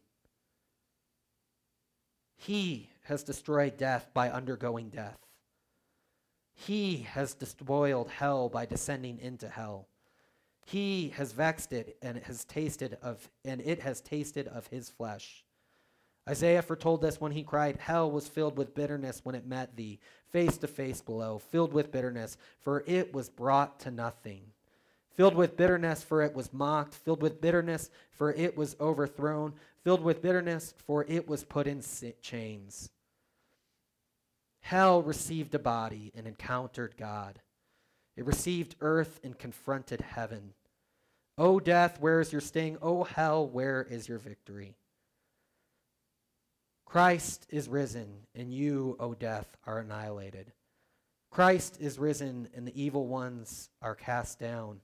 He 2.35 2.89
has 3.03 3.23
destroyed 3.23 3.77
death 3.77 4.09
by 4.13 4.29
undergoing 4.29 4.89
death. 4.89 5.19
He 6.53 6.97
has 6.97 7.33
despoiled 7.33 8.09
hell 8.09 8.49
by 8.49 8.65
descending 8.65 9.19
into 9.19 9.47
hell. 9.47 9.87
He 10.69 11.09
has 11.17 11.31
vexed 11.31 11.73
it 11.73 11.97
and 12.03 12.15
it 12.17 12.23
has 12.25 12.45
tasted 12.45 12.97
of 13.01 13.27
and 13.43 13.59
it 13.61 13.79
has 13.79 14.01
tasted 14.01 14.47
of 14.47 14.67
his 14.67 14.87
flesh. 14.87 15.43
Isaiah 16.29 16.61
foretold 16.61 17.01
this 17.01 17.19
when 17.19 17.31
he 17.31 17.41
cried, 17.41 17.77
Hell 17.77 18.11
was 18.11 18.27
filled 18.27 18.55
with 18.55 18.75
bitterness 18.75 19.21
when 19.23 19.33
it 19.33 19.47
met 19.47 19.75
thee, 19.75 19.99
face 20.31 20.59
to 20.59 20.67
face 20.67 21.01
below, 21.01 21.39
filled 21.39 21.73
with 21.73 21.91
bitterness, 21.91 22.37
for 22.59 22.83
it 22.85 23.11
was 23.13 23.29
brought 23.29 23.79
to 23.79 23.89
nothing. 23.89 24.41
Filled 25.15 25.33
with 25.33 25.57
bitterness, 25.57 26.03
for 26.03 26.21
it 26.21 26.35
was 26.35 26.53
mocked, 26.53 26.93
filled 26.93 27.23
with 27.23 27.41
bitterness, 27.41 27.89
for 28.11 28.31
it 28.33 28.55
was 28.55 28.75
overthrown, 28.79 29.53
filled 29.83 30.03
with 30.03 30.21
bitterness, 30.21 30.75
for 30.85 31.03
it 31.09 31.27
was 31.27 31.43
put 31.43 31.65
in 31.65 31.81
chains. 32.21 32.91
Hell 34.61 35.01
received 35.01 35.55
a 35.55 35.59
body 35.59 36.11
and 36.15 36.27
encountered 36.27 36.93
God. 36.95 37.41
It 38.15 38.25
received 38.25 38.75
earth 38.81 39.19
and 39.23 39.35
confronted 39.35 40.01
heaven. 40.01 40.53
O 41.39 41.61
death, 41.61 42.01
where 42.01 42.19
is 42.19 42.33
your 42.33 42.41
sting? 42.41 42.77
O 42.81 43.05
hell, 43.05 43.47
where 43.47 43.81
is 43.81 44.09
your 44.09 44.19
victory? 44.19 44.75
Christ 46.85 47.47
is 47.49 47.69
risen, 47.69 48.09
and 48.35 48.53
you, 48.53 48.97
O 48.99 49.13
death, 49.13 49.47
are 49.65 49.79
annihilated. 49.79 50.51
Christ 51.29 51.77
is 51.79 51.97
risen, 51.97 52.49
and 52.53 52.67
the 52.67 52.81
evil 52.81 53.07
ones 53.07 53.69
are 53.81 53.95
cast 53.95 54.37
down. 54.37 54.81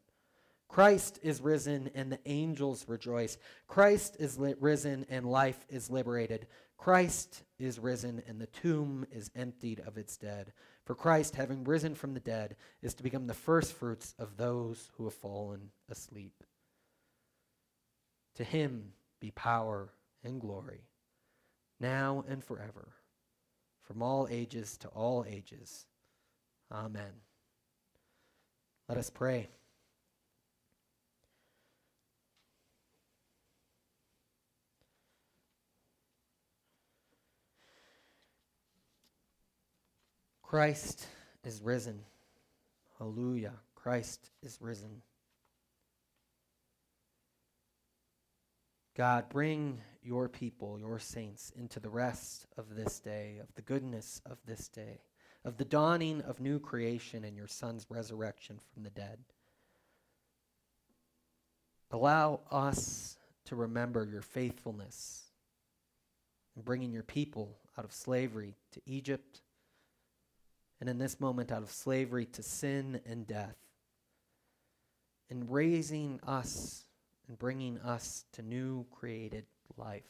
Christ 0.70 1.20
is 1.22 1.42
risen, 1.42 1.90
and 1.94 2.12
the 2.12 2.20
angels 2.26 2.86
rejoice. 2.88 3.38
Christ 3.68 4.16
is 4.20 4.38
li- 4.38 4.56
risen, 4.60 5.06
and 5.10 5.30
life 5.30 5.66
is 5.68 5.90
liberated. 5.90 6.48
Christ 6.78 7.44
is 7.60 7.80
risen, 7.80 8.22
and 8.28 8.40
the 8.40 8.48
tomb 8.48 9.06
is 9.12 9.32
emptied 9.36 9.82
of 9.86 9.98
its 9.98 10.16
dead. 10.16 10.54
For 10.86 10.94
Christ, 10.94 11.36
having 11.36 11.64
risen 11.64 11.96
from 11.96 12.14
the 12.14 12.20
dead, 12.20 12.56
is 12.82 12.94
to 12.96 13.04
become 13.04 13.26
the 13.26 13.34
firstfruits 13.34 14.14
of 14.20 14.38
those 14.38 14.92
who 14.98 15.06
have 15.06 15.14
fallen 15.16 15.72
asleep. 15.90 16.44
To 18.36 18.44
him 18.44 18.92
be 19.20 19.32
power 19.32 19.94
and 20.24 20.42
glory, 20.42 20.82
now 21.80 22.24
and 22.28 22.44
forever, 22.44 22.90
from 23.84 24.02
all 24.02 24.28
ages 24.30 24.78
to 24.80 24.88
all 24.90 25.26
ages. 25.28 25.86
Amen. 26.72 27.12
Let 28.90 28.98
us 28.98 29.10
pray. 29.10 29.50
Christ 40.42 41.08
is 41.44 41.62
risen. 41.62 42.00
Hallelujah. 43.00 43.54
Christ 43.76 44.30
is 44.42 44.58
risen. 44.62 45.02
God, 48.96 49.28
bring 49.28 49.82
your 50.02 50.30
people, 50.30 50.80
your 50.80 51.00
saints, 51.00 51.52
into 51.58 51.82
the 51.82 51.90
rest 51.90 52.46
of 52.58 52.76
this 52.76 53.00
day, 53.00 53.40
of 53.42 53.54
the 53.56 53.62
goodness 53.62 54.22
of 54.26 54.38
this 54.46 54.70
day, 54.70 55.02
of 55.44 55.58
the 55.58 55.66
dawning 55.66 56.22
of 56.22 56.40
new 56.40 56.60
creation 56.60 57.26
and 57.26 57.36
your 57.36 57.48
Son's 57.48 57.86
resurrection 57.90 58.58
from 58.74 58.84
the 58.84 58.90
dead. 58.90 59.20
Allow 61.92 62.40
us 62.50 63.18
to 63.46 63.56
remember 63.58 64.06
your 64.06 64.22
faithfulness 64.22 65.26
in 66.56 66.62
bringing 66.62 66.94
your 66.94 67.04
people 67.04 67.58
out 67.78 67.84
of 67.84 67.92
slavery 67.92 68.56
to 68.72 68.82
Egypt, 68.86 69.42
and 70.80 70.90
in 70.90 70.98
this 70.98 71.20
moment 71.20 71.52
out 71.52 71.64
of 71.64 71.70
slavery 71.70 72.26
to 72.28 72.42
sin 72.42 73.02
and 73.06 73.28
death, 73.28 73.58
in 75.30 75.50
raising 75.50 76.22
us 76.26 76.86
and 77.28 77.38
bringing 77.38 77.78
us 77.80 78.26
to 78.34 78.42
new 78.42 78.86
created 78.92 79.46
life. 79.78 80.04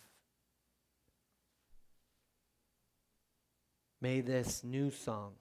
May 4.02 4.22
this 4.22 4.64
new 4.64 4.92
song, 4.92 5.34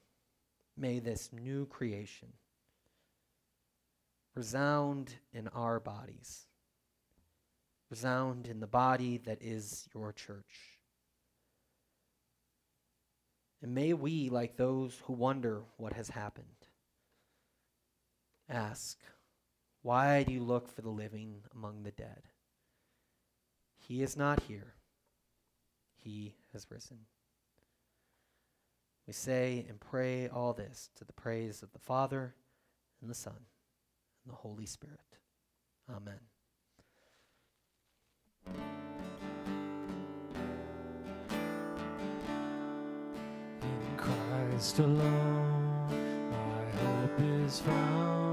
may 0.76 0.98
this 0.98 1.30
new 1.32 1.66
creation 1.66 2.28
resound 4.34 5.14
in 5.32 5.48
our 5.48 5.78
bodies, 5.78 6.46
resound 7.90 8.46
in 8.46 8.60
the 8.60 8.66
body 8.66 9.18
that 9.18 9.38
is 9.40 9.88
your 9.94 10.12
church. 10.12 10.80
And 13.62 13.74
may 13.74 13.92
we, 13.94 14.28
like 14.28 14.56
those 14.56 15.00
who 15.04 15.12
wonder 15.14 15.62
what 15.76 15.94
has 15.94 16.08
happened, 16.08 16.46
ask, 18.48 18.98
Why 19.84 20.22
do 20.22 20.32
you 20.32 20.42
look 20.42 20.66
for 20.66 20.80
the 20.80 20.88
living 20.88 21.42
among 21.54 21.82
the 21.82 21.90
dead? 21.90 22.22
He 23.76 24.00
is 24.02 24.16
not 24.16 24.40
here, 24.44 24.76
he 26.02 26.36
has 26.54 26.66
risen. 26.70 27.00
We 29.06 29.12
say 29.12 29.66
and 29.68 29.78
pray 29.78 30.26
all 30.28 30.54
this 30.54 30.88
to 30.96 31.04
the 31.04 31.12
praise 31.12 31.62
of 31.62 31.70
the 31.74 31.78
Father 31.78 32.34
and 33.02 33.10
the 33.10 33.14
Son 33.14 33.34
and 33.36 34.32
the 34.32 34.38
Holy 34.38 34.64
Spirit. 34.64 35.18
Amen. 35.94 36.14
In 43.60 43.96
Christ 43.98 44.78
alone, 44.78 46.30
my 46.30 46.64
hope 46.80 47.20
is 47.20 47.60
found. 47.60 48.23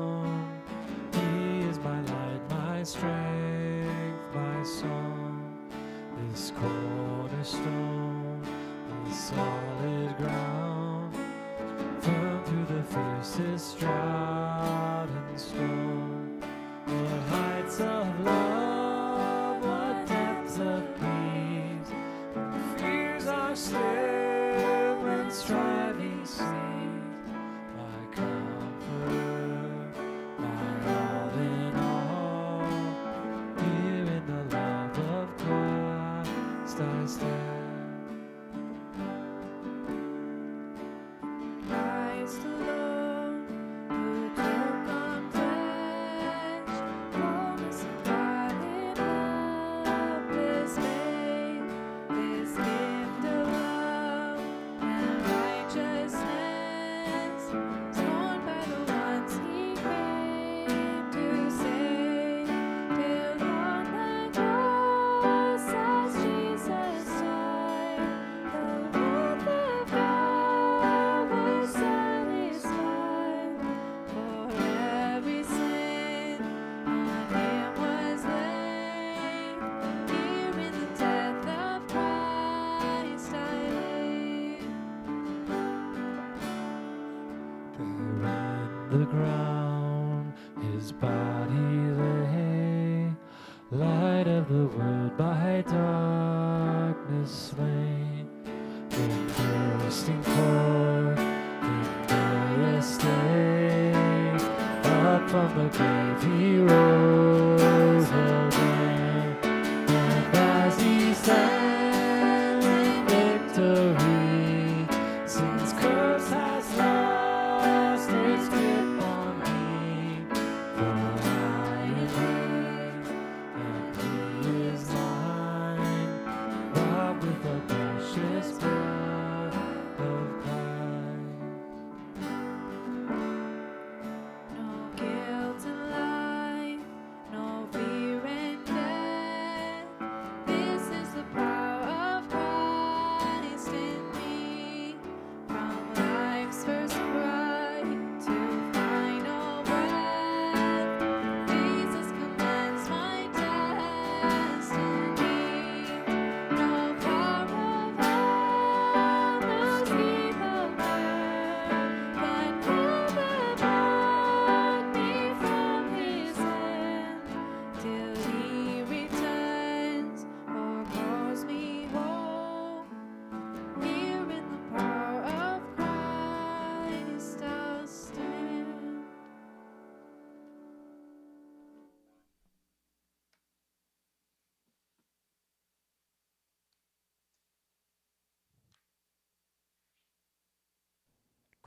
My 2.81 2.85
strength, 2.85 4.33
my 4.33 4.63
song. 4.63 5.55
This 6.31 6.51
cornerstone 6.59 8.41
is 9.07 9.19
solid 9.19 10.17
ground. 10.17 11.15
Firm 11.99 12.43
through 12.43 12.65
the 12.75 12.83
fiercest 12.83 13.77
drought 13.77 15.07
and 15.09 15.39
storm. 15.39 16.41
What 16.87 17.21
heights 17.29 17.79
of 17.81 18.10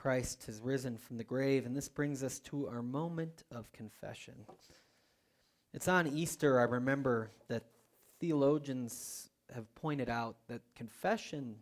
Christ 0.05 0.43
has 0.45 0.61
risen 0.61 0.99
from 0.99 1.17
the 1.17 1.23
grave, 1.23 1.65
and 1.65 1.75
this 1.75 1.89
brings 1.89 2.21
us 2.21 2.37
to 2.41 2.67
our 2.67 2.83
moment 2.83 3.43
of 3.49 3.73
confession. 3.73 4.35
It's 5.73 5.87
on 5.87 6.05
Easter, 6.05 6.59
I 6.59 6.65
remember 6.65 7.31
that 7.47 7.63
theologians 8.19 9.31
have 9.51 9.73
pointed 9.73 10.07
out 10.07 10.35
that 10.47 10.61
confession 10.75 11.55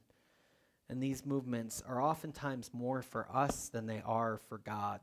and 0.89 1.01
these 1.01 1.25
movements 1.25 1.81
are 1.87 2.01
oftentimes 2.01 2.71
more 2.73 3.01
for 3.01 3.27
us 3.33 3.69
than 3.69 3.85
they 3.85 4.01
are 4.05 4.41
for 4.49 4.57
God. 4.57 4.99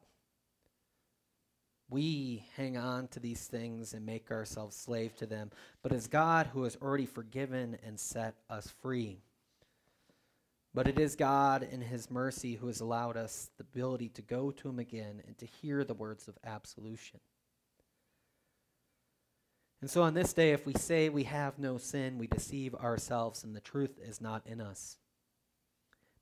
We 1.89 2.45
hang 2.59 2.77
on 2.77 3.09
to 3.09 3.21
these 3.21 3.47
things 3.47 3.95
and 3.95 4.05
make 4.05 4.31
ourselves 4.31 4.77
slave 4.77 5.17
to 5.17 5.25
them, 5.25 5.51
but 5.83 5.93
it's 5.93 6.09
God 6.09 6.49
who 6.53 6.65
has 6.65 6.77
already 6.77 7.07
forgiven 7.07 7.79
and 7.87 7.99
set 7.99 8.35
us 8.51 8.71
free. 8.83 9.23
But 10.73 10.87
it 10.87 10.99
is 10.99 11.17
God 11.17 11.63
in 11.63 11.81
His 11.81 12.11
mercy 12.11 12.55
who 12.55 12.69
has 12.69 12.81
allowed 12.81 13.17
us 13.17 13.51
the 13.59 13.65
ability 13.65 14.09
to 14.11 14.23
go 14.23 14.51
to 14.53 14.69
Him 14.69 14.79
again 14.79 15.23
and 15.27 15.37
to 15.39 15.47
hear 15.47 15.83
the 15.85 15.95
words 15.95 16.29
of 16.29 16.39
absolution. 16.45 17.21
And 19.81 19.91
so 19.91 20.03
on 20.03 20.15
this 20.15 20.33
day, 20.33 20.53
if 20.53 20.67
we 20.67 20.75
say 20.75 21.09
we 21.09 21.25
have 21.25 21.59
no 21.59 21.79
sin, 21.79 22.19
we 22.19 22.27
deceive 22.27 22.75
ourselves 22.75 23.43
and 23.43 23.57
the 23.57 23.61
truth 23.61 23.99
is 24.03 24.21
not 24.21 24.47
in 24.47 24.61
us. 24.61 24.99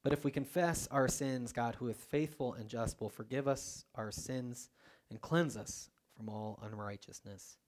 But 0.03 0.12
if 0.12 0.24
we 0.24 0.30
confess 0.30 0.86
our 0.90 1.09
sins, 1.09 1.53
God, 1.53 1.74
who 1.74 1.88
is 1.88 1.96
faithful 1.96 2.55
and 2.55 2.68
just, 2.68 3.01
will 3.01 3.09
forgive 3.09 3.49
us 3.49 3.84
our 3.96 4.12
sins 4.12 4.70
and 5.11 5.20
cleanse 5.20 5.57
us 5.57 5.90
from 6.16 6.28
all 6.28 6.61
unrighteousness. 6.62 7.59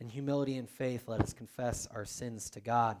In 0.00 0.08
humility 0.08 0.56
and 0.56 0.68
faith, 0.70 1.04
let 1.08 1.20
us 1.20 1.32
confess 1.32 1.88
our 1.92 2.04
sins 2.04 2.50
to 2.50 2.60
God. 2.60 3.00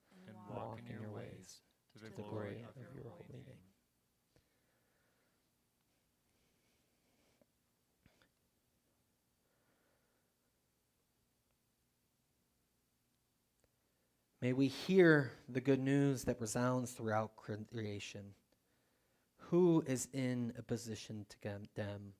and 0.27 0.35
walk 0.55 0.79
in 0.89 1.01
your 1.01 1.11
ways 1.11 1.61
to 1.93 1.99
to 1.99 2.05
the 2.05 2.21
glory 2.21 2.65
of 2.67 2.95
your 2.95 3.11
holy 3.11 3.43
name. 3.45 3.71
May 14.41 14.53
we 14.53 14.67
hear 14.67 15.33
the 15.47 15.61
good 15.61 15.79
news 15.79 16.23
that 16.23 16.41
resounds 16.41 16.91
throughout 16.91 17.35
creation. 17.35 18.33
Who 19.49 19.83
is 19.85 20.07
in 20.13 20.53
a 20.57 20.63
position 20.63 21.27
to 21.29 21.37
condemn? 21.37 22.13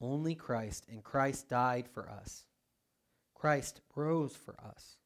Only 0.00 0.34
Christ, 0.34 0.86
and 0.90 1.04
Christ 1.04 1.48
died 1.48 1.86
for 1.86 2.08
us. 2.08 2.44
Christ 3.32 3.80
rose 3.94 4.34
for 4.34 4.56
us. 4.60 4.96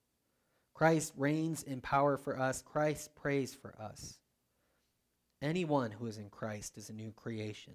Christ 0.78 1.12
reigns 1.16 1.64
in 1.64 1.80
power 1.80 2.16
for 2.16 2.38
us. 2.38 2.62
Christ 2.62 3.12
prays 3.16 3.52
for 3.52 3.74
us. 3.80 4.20
Anyone 5.42 5.90
who 5.90 6.06
is 6.06 6.18
in 6.18 6.30
Christ 6.30 6.78
is 6.78 6.88
a 6.88 6.92
new 6.92 7.10
creation. 7.10 7.72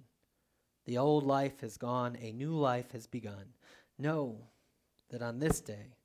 The 0.86 0.96
old 0.96 1.22
life 1.22 1.60
has 1.60 1.76
gone, 1.76 2.16
a 2.18 2.32
new 2.32 2.52
life 2.54 2.92
has 2.92 3.06
begun. 3.06 3.44
Know 3.98 4.38
that 5.10 5.20
on 5.20 5.38
this 5.38 5.60
day 5.60 5.96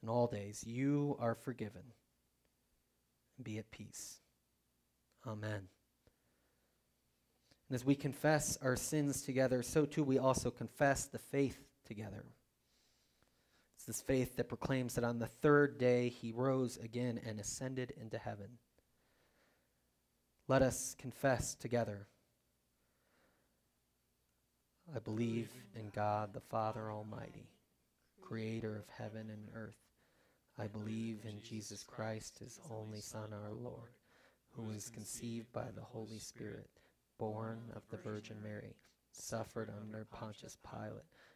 and 0.00 0.10
all 0.10 0.26
days 0.26 0.64
you 0.66 1.18
are 1.20 1.34
forgiven. 1.34 1.82
Be 3.42 3.58
at 3.58 3.70
peace. 3.70 4.20
Amen. 5.26 5.68
And 7.68 7.74
as 7.74 7.84
we 7.84 7.94
confess 7.94 8.56
our 8.62 8.74
sins 8.74 9.20
together, 9.20 9.62
so 9.62 9.84
too 9.84 10.04
we 10.04 10.18
also 10.18 10.50
confess 10.50 11.04
the 11.04 11.18
faith 11.18 11.58
together. 11.84 12.24
This 13.90 14.02
faith 14.02 14.36
that 14.36 14.48
proclaims 14.48 14.94
that 14.94 15.02
on 15.02 15.18
the 15.18 15.26
third 15.26 15.76
day 15.76 16.10
he 16.10 16.30
rose 16.30 16.76
again 16.76 17.20
and 17.26 17.40
ascended 17.40 17.92
into 18.00 18.18
heaven. 18.18 18.46
Let 20.46 20.62
us 20.62 20.94
confess 20.96 21.56
together. 21.56 22.06
I 24.94 25.00
believe 25.00 25.50
in 25.74 25.90
God 25.92 26.32
the 26.32 26.40
Father 26.40 26.88
Almighty, 26.88 27.48
creator 28.22 28.76
of 28.76 28.84
heaven 28.96 29.28
and 29.28 29.48
earth. 29.56 29.82
I 30.56 30.68
believe 30.68 31.24
in 31.24 31.42
Jesus 31.42 31.82
Christ, 31.82 32.38
his 32.38 32.60
only 32.70 33.00
Son, 33.00 33.32
our 33.32 33.52
Lord, 33.52 33.90
who 34.52 34.62
was 34.62 34.88
conceived 34.88 35.52
by 35.52 35.66
the 35.74 35.82
Holy 35.82 36.20
Spirit, 36.20 36.70
born 37.18 37.58
of 37.74 37.82
the 37.90 37.96
Virgin 37.96 38.36
Mary, 38.40 38.76
suffered 39.10 39.68
under 39.80 40.04
Pontius 40.04 40.56
Pilate, 40.62 41.02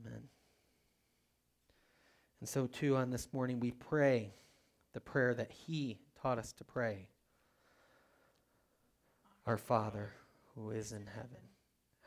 Amen. 0.00 0.22
And 2.40 2.48
so, 2.48 2.66
too, 2.66 2.96
on 2.96 3.10
this 3.10 3.28
morning, 3.32 3.60
we 3.60 3.72
pray 3.72 4.34
the 4.92 5.00
prayer 5.00 5.34
that 5.34 5.50
He 5.50 5.98
taught 6.20 6.38
us 6.38 6.52
to 6.54 6.64
pray 6.64 7.08
Our 9.46 9.56
Father, 9.58 10.12
who 10.54 10.70
is 10.70 10.92
in 10.92 11.06
heaven, 11.06 11.42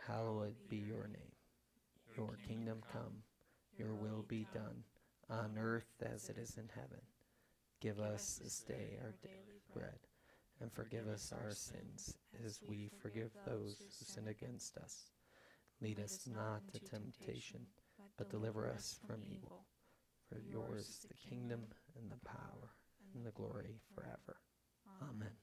hallowed 0.08 0.56
be 0.70 0.78
your 0.78 1.08
name. 1.08 1.32
Your 2.18 2.38
kingdom 2.48 2.82
come, 2.94 3.24
your 3.78 3.94
will 3.94 4.24
be 4.28 4.46
done, 4.54 4.84
on 5.30 5.58
earth 5.58 6.04
as 6.04 6.30
it 6.30 6.38
is 6.38 6.58
in 6.58 6.70
heaven. 6.76 7.02
Give 7.80 8.00
us 8.00 8.40
this 8.44 8.60
day 8.60 9.00
our 9.02 9.14
daily 9.24 9.62
bread, 9.74 10.00
and 10.62 10.72
forgive 10.72 11.08
us 11.08 11.34
our 11.34 11.52
sins 11.52 12.16
as 12.46 12.60
we 12.68 12.90
forgive 13.02 13.32
those 13.46 13.78
who 13.80 14.06
sin 14.06 14.28
against 14.28 14.78
us. 14.78 15.08
Lead 15.82 16.00
us 16.00 16.28
not 16.28 16.62
to 16.72 16.80
temptation, 16.80 17.62
but 18.18 18.30
deliver 18.30 18.68
us 18.70 19.00
from 19.08 19.22
evil. 19.26 19.66
For 20.30 20.40
yours 20.40 20.88
is 20.88 21.06
the 21.08 21.30
kingdom 21.30 21.62
and 21.98 22.10
the 22.10 22.20
power 22.26 22.72
and 23.16 23.26
the 23.26 23.32
glory 23.32 23.82
forever. 23.94 24.38
Amen. 25.02 25.36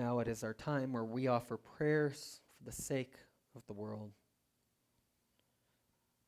Now 0.00 0.20
it 0.20 0.28
is 0.28 0.42
our 0.42 0.54
time 0.54 0.94
where 0.94 1.04
we 1.04 1.26
offer 1.26 1.58
prayers 1.58 2.40
for 2.56 2.64
the 2.64 2.72
sake 2.74 3.12
of 3.54 3.60
the 3.66 3.74
world. 3.74 4.12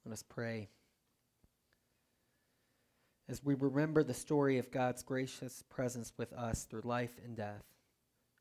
Let 0.05 0.13
us 0.13 0.23
pray. 0.23 0.69
As 3.31 3.43
we 3.43 3.55
remember 3.55 4.03
the 4.03 4.13
story 4.13 4.59
of 4.59 4.71
God's 4.71 5.03
gracious 5.03 5.65
presence 5.71 6.13
with 6.19 6.35
us 6.35 6.65
through 6.65 6.83
life 6.85 7.19
and 7.25 7.35
death, 7.35 7.65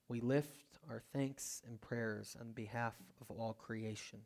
we 0.09 0.19
lift 0.19 0.79
our 0.89 1.01
thanks 1.13 1.61
and 1.65 1.79
prayers 1.79 2.35
on 2.37 2.51
behalf 2.51 2.95
of 3.21 3.33
all 3.33 3.53
creation. 3.53 4.19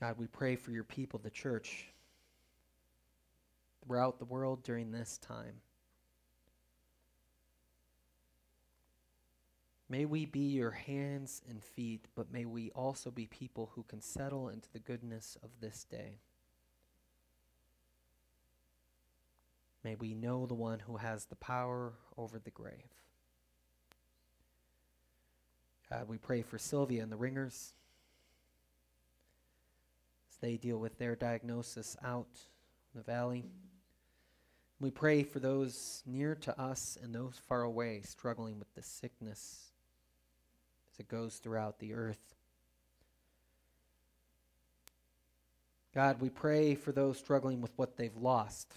God, 0.00 0.14
we 0.16 0.26
pray 0.26 0.56
for 0.56 0.70
your 0.70 0.84
people, 0.84 1.20
the 1.22 1.28
church, 1.28 1.88
throughout 3.84 4.18
the 4.18 4.24
world 4.24 4.62
during 4.62 4.90
this 4.90 5.18
time. 5.18 5.60
May 9.88 10.04
we 10.04 10.26
be 10.26 10.40
your 10.40 10.72
hands 10.72 11.42
and 11.48 11.62
feet, 11.62 12.06
but 12.16 12.32
may 12.32 12.44
we 12.44 12.70
also 12.70 13.10
be 13.10 13.26
people 13.26 13.70
who 13.74 13.84
can 13.84 14.00
settle 14.00 14.48
into 14.48 14.68
the 14.72 14.80
goodness 14.80 15.38
of 15.44 15.50
this 15.60 15.84
day. 15.84 16.18
May 19.84 19.94
we 19.94 20.14
know 20.14 20.46
the 20.46 20.54
one 20.54 20.80
who 20.80 20.96
has 20.96 21.26
the 21.26 21.36
power 21.36 21.92
over 22.18 22.40
the 22.40 22.50
grave. 22.50 22.74
God, 25.88 26.08
we 26.08 26.18
pray 26.18 26.42
for 26.42 26.58
Sylvia 26.58 27.04
and 27.04 27.12
the 27.12 27.16
ringers 27.16 27.72
as 30.28 30.36
they 30.38 30.56
deal 30.56 30.78
with 30.78 30.98
their 30.98 31.14
diagnosis 31.14 31.96
out 32.04 32.40
in 32.92 32.98
the 32.98 33.04
valley. 33.04 33.44
We 34.80 34.90
pray 34.90 35.22
for 35.22 35.38
those 35.38 36.02
near 36.04 36.34
to 36.34 36.60
us 36.60 36.98
and 37.00 37.14
those 37.14 37.40
far 37.48 37.62
away 37.62 38.00
struggling 38.02 38.58
with 38.58 38.74
the 38.74 38.82
sickness 38.82 39.65
as 40.96 41.00
it 41.00 41.08
goes 41.08 41.36
throughout 41.36 41.78
the 41.78 41.92
earth. 41.92 42.34
God, 45.94 46.20
we 46.20 46.30
pray 46.30 46.74
for 46.74 46.92
those 46.92 47.18
struggling 47.18 47.60
with 47.60 47.72
what 47.76 47.96
they've 47.96 48.16
lost. 48.16 48.72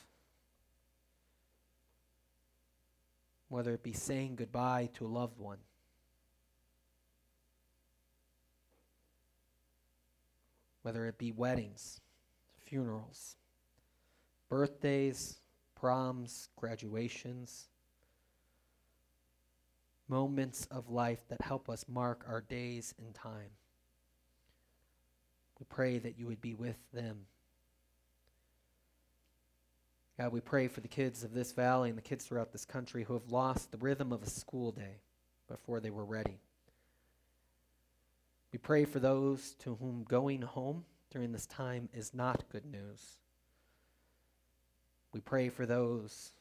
Whether 3.47 3.74
it 3.74 3.84
be 3.84 3.93
saying 3.93 4.36
goodbye 4.36 4.89
to 4.95 5.05
a 5.05 5.07
loved 5.07 5.39
one, 5.39 5.57
whether 10.82 11.07
it 11.07 11.17
be 11.17 11.32
weddings, 11.32 11.99
funerals, 12.57 13.38
birthdays, 14.49 15.39
proms, 15.74 16.49
graduations, 16.55 17.70
moments 20.10 20.68
of 20.72 20.89
life 20.89 21.20
that 21.30 21.41
help 21.41 21.70
us 21.70 21.86
mark 21.88 22.26
our 22.28 22.41
days 22.41 22.93
in 22.97 23.14
time. 23.14 23.51
We 25.60 25.66
pray 25.70 25.99
that 25.99 26.18
you 26.18 26.28
would 26.28 26.41
be 26.41 26.55
with 26.55 26.78
them. 26.93 27.26
God, 30.18 30.34
we 30.34 30.41
pray 30.41 30.68
for 30.68 30.82
the 30.82 30.88
kids 30.88 31.24
of 31.24 31.34
this 31.34 31.53
valley 31.53 31.89
and 31.89 31.97
the 31.97 32.01
kids 32.01 32.26
throughout 32.26 32.51
this 32.51 32.66
country 32.66 33.03
who 33.03 33.14
have 33.14 33.32
lost 33.32 33.72
the 33.72 33.78
rhythm 33.78 34.12
of 34.12 34.24
a 34.24 34.30
school 34.30 34.72
day 34.72 35.01
before 35.47 35.80
they 35.80 35.91
were 35.91 36.05
ready. 36.05 36.39
We 38.51 38.60
pray 38.60 38.86
for 38.86 38.99
those 38.99 39.53
to 39.60 39.76
whom 39.76 40.03
going 40.03 40.41
home 40.41 40.84
during 41.12 41.32
this 41.32 41.45
time 41.45 41.88
is 41.93 42.14
not 42.14 42.49
good 42.51 42.66
news. 42.66 43.18
We 45.14 45.22
pray 45.22 45.49
for 45.49 45.66
those 45.66 46.34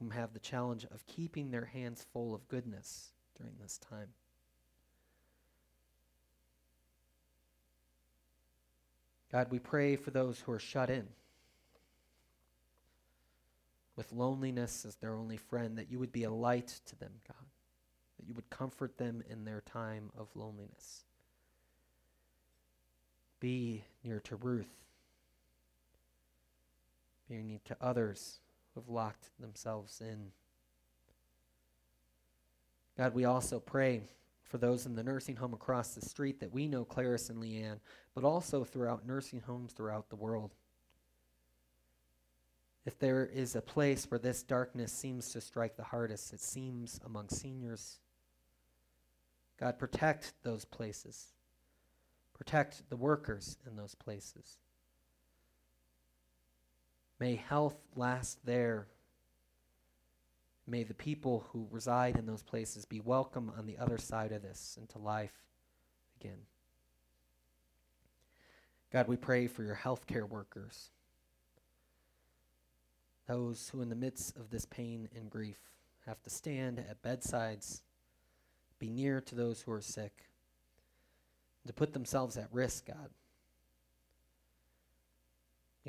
whom 0.00 0.10
have 0.10 0.32
the 0.32 0.40
challenge 0.40 0.84
of 0.86 1.06
keeping 1.06 1.50
their 1.50 1.66
hands 1.66 2.06
full 2.12 2.34
of 2.34 2.48
goodness 2.48 3.10
during 3.36 3.52
this 3.60 3.78
time. 3.78 4.08
God, 9.30 9.48
we 9.50 9.58
pray 9.58 9.94
for 9.94 10.10
those 10.10 10.40
who 10.40 10.50
are 10.50 10.58
shut 10.58 10.90
in 10.90 11.06
with 13.94 14.12
loneliness 14.12 14.86
as 14.86 14.96
their 14.96 15.14
only 15.14 15.36
friend, 15.36 15.76
that 15.76 15.90
you 15.90 15.98
would 15.98 16.10
be 16.10 16.24
a 16.24 16.30
light 16.30 16.80
to 16.86 16.98
them, 16.98 17.12
God, 17.28 17.46
that 18.18 18.26
you 18.26 18.34
would 18.34 18.48
comfort 18.48 18.96
them 18.96 19.22
in 19.28 19.44
their 19.44 19.60
time 19.60 20.10
of 20.16 20.28
loneliness. 20.34 21.04
Be 23.38 23.84
near 24.02 24.20
to 24.20 24.36
Ruth. 24.36 24.74
Be 27.28 27.36
near 27.42 27.60
to 27.66 27.76
others 27.80 28.40
who 28.74 28.80
have 28.80 28.88
locked 28.88 29.30
themselves 29.38 30.00
in. 30.00 30.32
God, 32.96 33.14
we 33.14 33.24
also 33.24 33.60
pray 33.60 34.02
for 34.42 34.58
those 34.58 34.84
in 34.84 34.94
the 34.96 35.02
nursing 35.02 35.36
home 35.36 35.54
across 35.54 35.94
the 35.94 36.04
street 36.04 36.40
that 36.40 36.52
we 36.52 36.66
know 36.66 36.84
Clarice 36.84 37.30
and 37.30 37.40
Leanne, 37.42 37.78
but 38.14 38.24
also 38.24 38.64
throughout 38.64 39.06
nursing 39.06 39.40
homes 39.40 39.72
throughout 39.72 40.10
the 40.10 40.16
world. 40.16 40.54
If 42.84 42.98
there 42.98 43.26
is 43.26 43.54
a 43.54 43.62
place 43.62 44.10
where 44.10 44.18
this 44.18 44.42
darkness 44.42 44.92
seems 44.92 45.30
to 45.32 45.40
strike 45.40 45.76
the 45.76 45.84
hardest, 45.84 46.32
it 46.32 46.40
seems 46.40 47.00
among 47.04 47.28
seniors. 47.28 48.00
God, 49.58 49.78
protect 49.78 50.32
those 50.42 50.64
places. 50.64 51.28
Protect 52.34 52.88
the 52.88 52.96
workers 52.96 53.58
in 53.66 53.76
those 53.76 53.94
places. 53.94 54.58
May 57.20 57.36
health 57.36 57.76
last 57.94 58.38
there. 58.46 58.86
May 60.66 60.84
the 60.84 60.94
people 60.94 61.44
who 61.52 61.68
reside 61.70 62.16
in 62.16 62.24
those 62.24 62.42
places 62.42 62.86
be 62.86 63.00
welcome 63.00 63.52
on 63.58 63.66
the 63.66 63.76
other 63.76 63.98
side 63.98 64.32
of 64.32 64.40
this 64.40 64.78
into 64.80 64.98
life 64.98 65.34
again. 66.18 66.38
God, 68.90 69.06
we 69.06 69.16
pray 69.16 69.46
for 69.46 69.62
your 69.62 69.76
healthcare 69.76 70.28
workers, 70.28 70.90
those 73.28 73.68
who, 73.68 73.82
in 73.82 73.90
the 73.90 73.94
midst 73.94 74.36
of 74.36 74.50
this 74.50 74.64
pain 74.64 75.08
and 75.14 75.30
grief, 75.30 75.58
have 76.06 76.22
to 76.22 76.30
stand 76.30 76.78
at 76.78 77.02
bedsides, 77.02 77.82
be 78.78 78.88
near 78.88 79.20
to 79.20 79.34
those 79.34 79.60
who 79.60 79.72
are 79.72 79.82
sick, 79.82 80.24
to 81.66 81.72
put 81.72 81.92
themselves 81.92 82.38
at 82.38 82.48
risk, 82.50 82.86
God. 82.86 83.10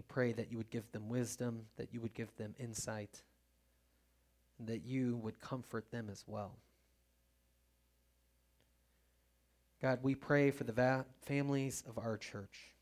We 0.02 0.06
pray 0.08 0.34
that 0.34 0.52
you 0.52 0.58
would 0.58 0.72
give 0.72 0.92
them 0.94 1.10
wisdom, 1.10 1.68
that 1.78 1.94
you 1.94 2.02
would 2.02 2.16
give 2.16 2.36
them 2.36 2.56
insight, 2.58 3.22
and 4.58 4.68
that 4.68 4.84
you 4.84 5.16
would 5.18 5.40
comfort 5.40 5.92
them 5.92 6.10
as 6.12 6.24
well. 6.26 6.58
God, 9.80 10.00
we 10.02 10.16
pray 10.16 10.50
for 10.50 10.64
the 10.64 10.72
va- 10.72 11.06
families 11.28 11.84
of 11.88 12.00
our 12.00 12.18
church. 12.18 12.74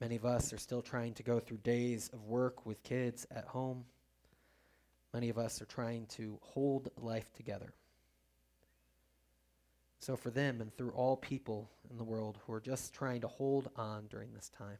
Many 0.00 0.14
of 0.14 0.24
us 0.24 0.52
are 0.52 0.58
still 0.58 0.80
trying 0.80 1.14
to 1.14 1.24
go 1.24 1.40
through 1.40 1.58
days 1.58 2.08
of 2.12 2.22
work 2.22 2.64
with 2.64 2.80
kids 2.84 3.26
at 3.32 3.46
home. 3.46 3.84
Many 5.12 5.28
of 5.28 5.38
us 5.38 5.60
are 5.60 5.66
trying 5.66 6.06
to 6.10 6.38
hold 6.40 6.88
life 6.96 7.32
together. 7.32 7.74
So, 10.00 10.16
for 10.16 10.30
them 10.30 10.60
and 10.60 10.74
through 10.76 10.90
all 10.90 11.16
people 11.16 11.70
in 11.90 11.96
the 11.96 12.04
world 12.04 12.38
who 12.46 12.52
are 12.52 12.60
just 12.60 12.94
trying 12.94 13.20
to 13.22 13.28
hold 13.28 13.68
on 13.76 14.06
during 14.08 14.32
this 14.32 14.48
time, 14.48 14.78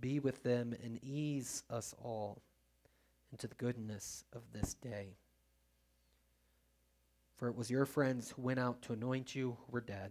be 0.00 0.20
with 0.20 0.42
them 0.42 0.74
and 0.82 1.02
ease 1.02 1.64
us 1.70 1.94
all 2.02 2.42
into 3.32 3.48
the 3.48 3.54
goodness 3.56 4.24
of 4.32 4.42
this 4.52 4.74
day. 4.74 5.16
For 7.36 7.48
it 7.48 7.56
was 7.56 7.70
your 7.70 7.84
friends 7.84 8.30
who 8.30 8.42
went 8.42 8.60
out 8.60 8.80
to 8.82 8.92
anoint 8.92 9.34
you 9.34 9.56
who 9.58 9.72
were 9.72 9.80
dead 9.80 10.10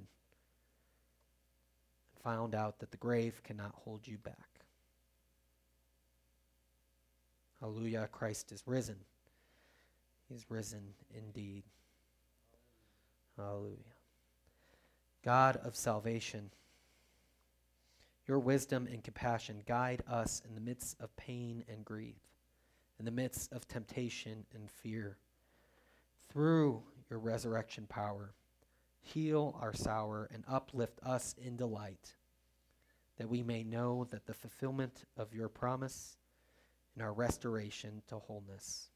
and 2.14 2.24
found 2.24 2.54
out 2.54 2.80
that 2.80 2.92
the 2.92 2.98
grave 2.98 3.42
cannot 3.44 3.74
hold 3.74 4.08
you 4.08 4.18
back. 4.18 4.50
Hallelujah, 7.60 8.10
Christ 8.12 8.52
is 8.52 8.64
risen. 8.68 8.98
He 10.28 10.36
is 10.36 10.46
risen 10.50 10.94
indeed. 11.16 11.64
Hallelujah. 13.38 13.78
God 15.24 15.58
of 15.58 15.76
salvation, 15.76 16.52
your 18.28 18.40
wisdom 18.40 18.88
and 18.88 19.04
compassion 19.04 19.62
guide 19.68 20.04
us 20.08 20.42
in 20.48 20.56
the 20.56 20.62
midst 20.62 20.96
of 21.00 21.16
pain 21.18 21.64
and 21.68 21.84
grief, 21.84 22.22
in 23.00 23.06
the 23.06 23.12
midst 23.12 23.52
of 23.52 23.68
temptation 23.68 24.46
and 24.54 24.70
fear. 24.70 25.18
Through 26.30 26.84
your 27.10 27.20
resurrection 27.20 27.86
power, 27.88 28.34
heal 29.02 29.58
our 29.62 29.74
sour 29.74 30.30
and 30.34 30.44
uplift 30.48 31.00
us 31.04 31.36
in 31.38 31.58
delight, 31.58 32.16
that 33.18 33.30
we 33.30 33.44
may 33.44 33.64
know 33.64 34.08
that 34.12 34.26
the 34.26 34.34
fulfillment 34.34 35.06
of 35.18 35.34
your 35.34 35.50
promise 35.50 36.18
and 36.94 37.04
our 37.04 37.14
restoration 37.14 38.02
to 38.08 38.16
wholeness. 38.16 38.90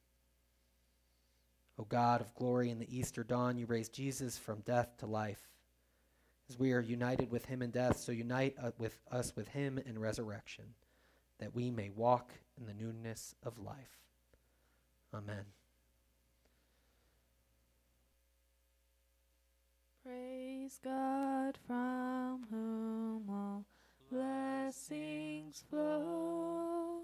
O 1.80 1.86
God 1.88 2.20
of 2.20 2.36
glory, 2.36 2.70
in 2.70 2.78
the 2.78 2.98
Easter 2.98 3.24
dawn, 3.24 3.58
you 3.58 3.66
raised 3.66 3.94
Jesus 3.94 4.38
from 4.38 4.60
death 4.60 4.98
to 4.98 5.06
life. 5.06 5.48
As 6.50 6.60
we 6.60 6.74
are 6.74 6.82
united 6.82 7.32
with 7.32 7.46
him 7.46 7.62
in 7.62 7.72
death, 7.72 7.98
so 7.98 8.12
unite 8.12 8.56
uh, 8.62 8.72
with 8.78 9.00
us 9.10 9.34
with 9.36 9.48
him 9.48 9.80
in 9.86 9.98
resurrection, 9.98 10.66
that 11.40 11.56
we 11.56 11.72
may 11.72 11.90
walk 11.90 12.34
in 12.60 12.66
the 12.66 12.74
newness 12.74 13.34
of 13.44 13.58
life. 13.60 14.02
Amen. 15.14 15.46
Praise 20.04 20.80
God 20.84 21.58
from 21.66 22.46
whom 22.50 23.30
all 23.30 23.66
blessings 24.12 25.64
flow. 25.70 27.04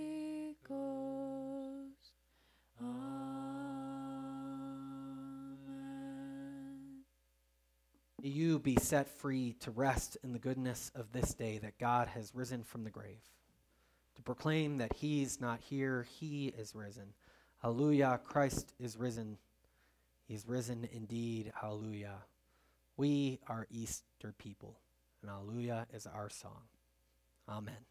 You 8.23 8.59
be 8.59 8.77
set 8.79 9.09
free 9.09 9.55
to 9.61 9.71
rest 9.71 10.17
in 10.23 10.31
the 10.31 10.39
goodness 10.39 10.91
of 10.93 11.11
this 11.11 11.33
day 11.33 11.57
that 11.59 11.79
God 11.79 12.07
has 12.09 12.35
risen 12.35 12.63
from 12.63 12.83
the 12.83 12.91
grave, 12.91 13.21
to 14.15 14.21
proclaim 14.21 14.77
that 14.77 14.93
He's 14.93 15.41
not 15.41 15.59
here, 15.59 16.05
He 16.19 16.47
is 16.47 16.75
risen. 16.75 17.13
Hallelujah, 17.61 18.19
Christ 18.23 18.73
is 18.79 18.97
risen. 18.97 19.37
He's 20.27 20.47
risen 20.47 20.87
indeed. 20.91 21.51
Hallelujah. 21.59 22.17
We 22.95 23.39
are 23.47 23.67
Easter 23.71 24.33
people, 24.37 24.77
and 25.21 25.31
Hallelujah 25.31 25.87
is 25.93 26.05
our 26.05 26.29
song. 26.29 26.61
Amen. 27.49 27.90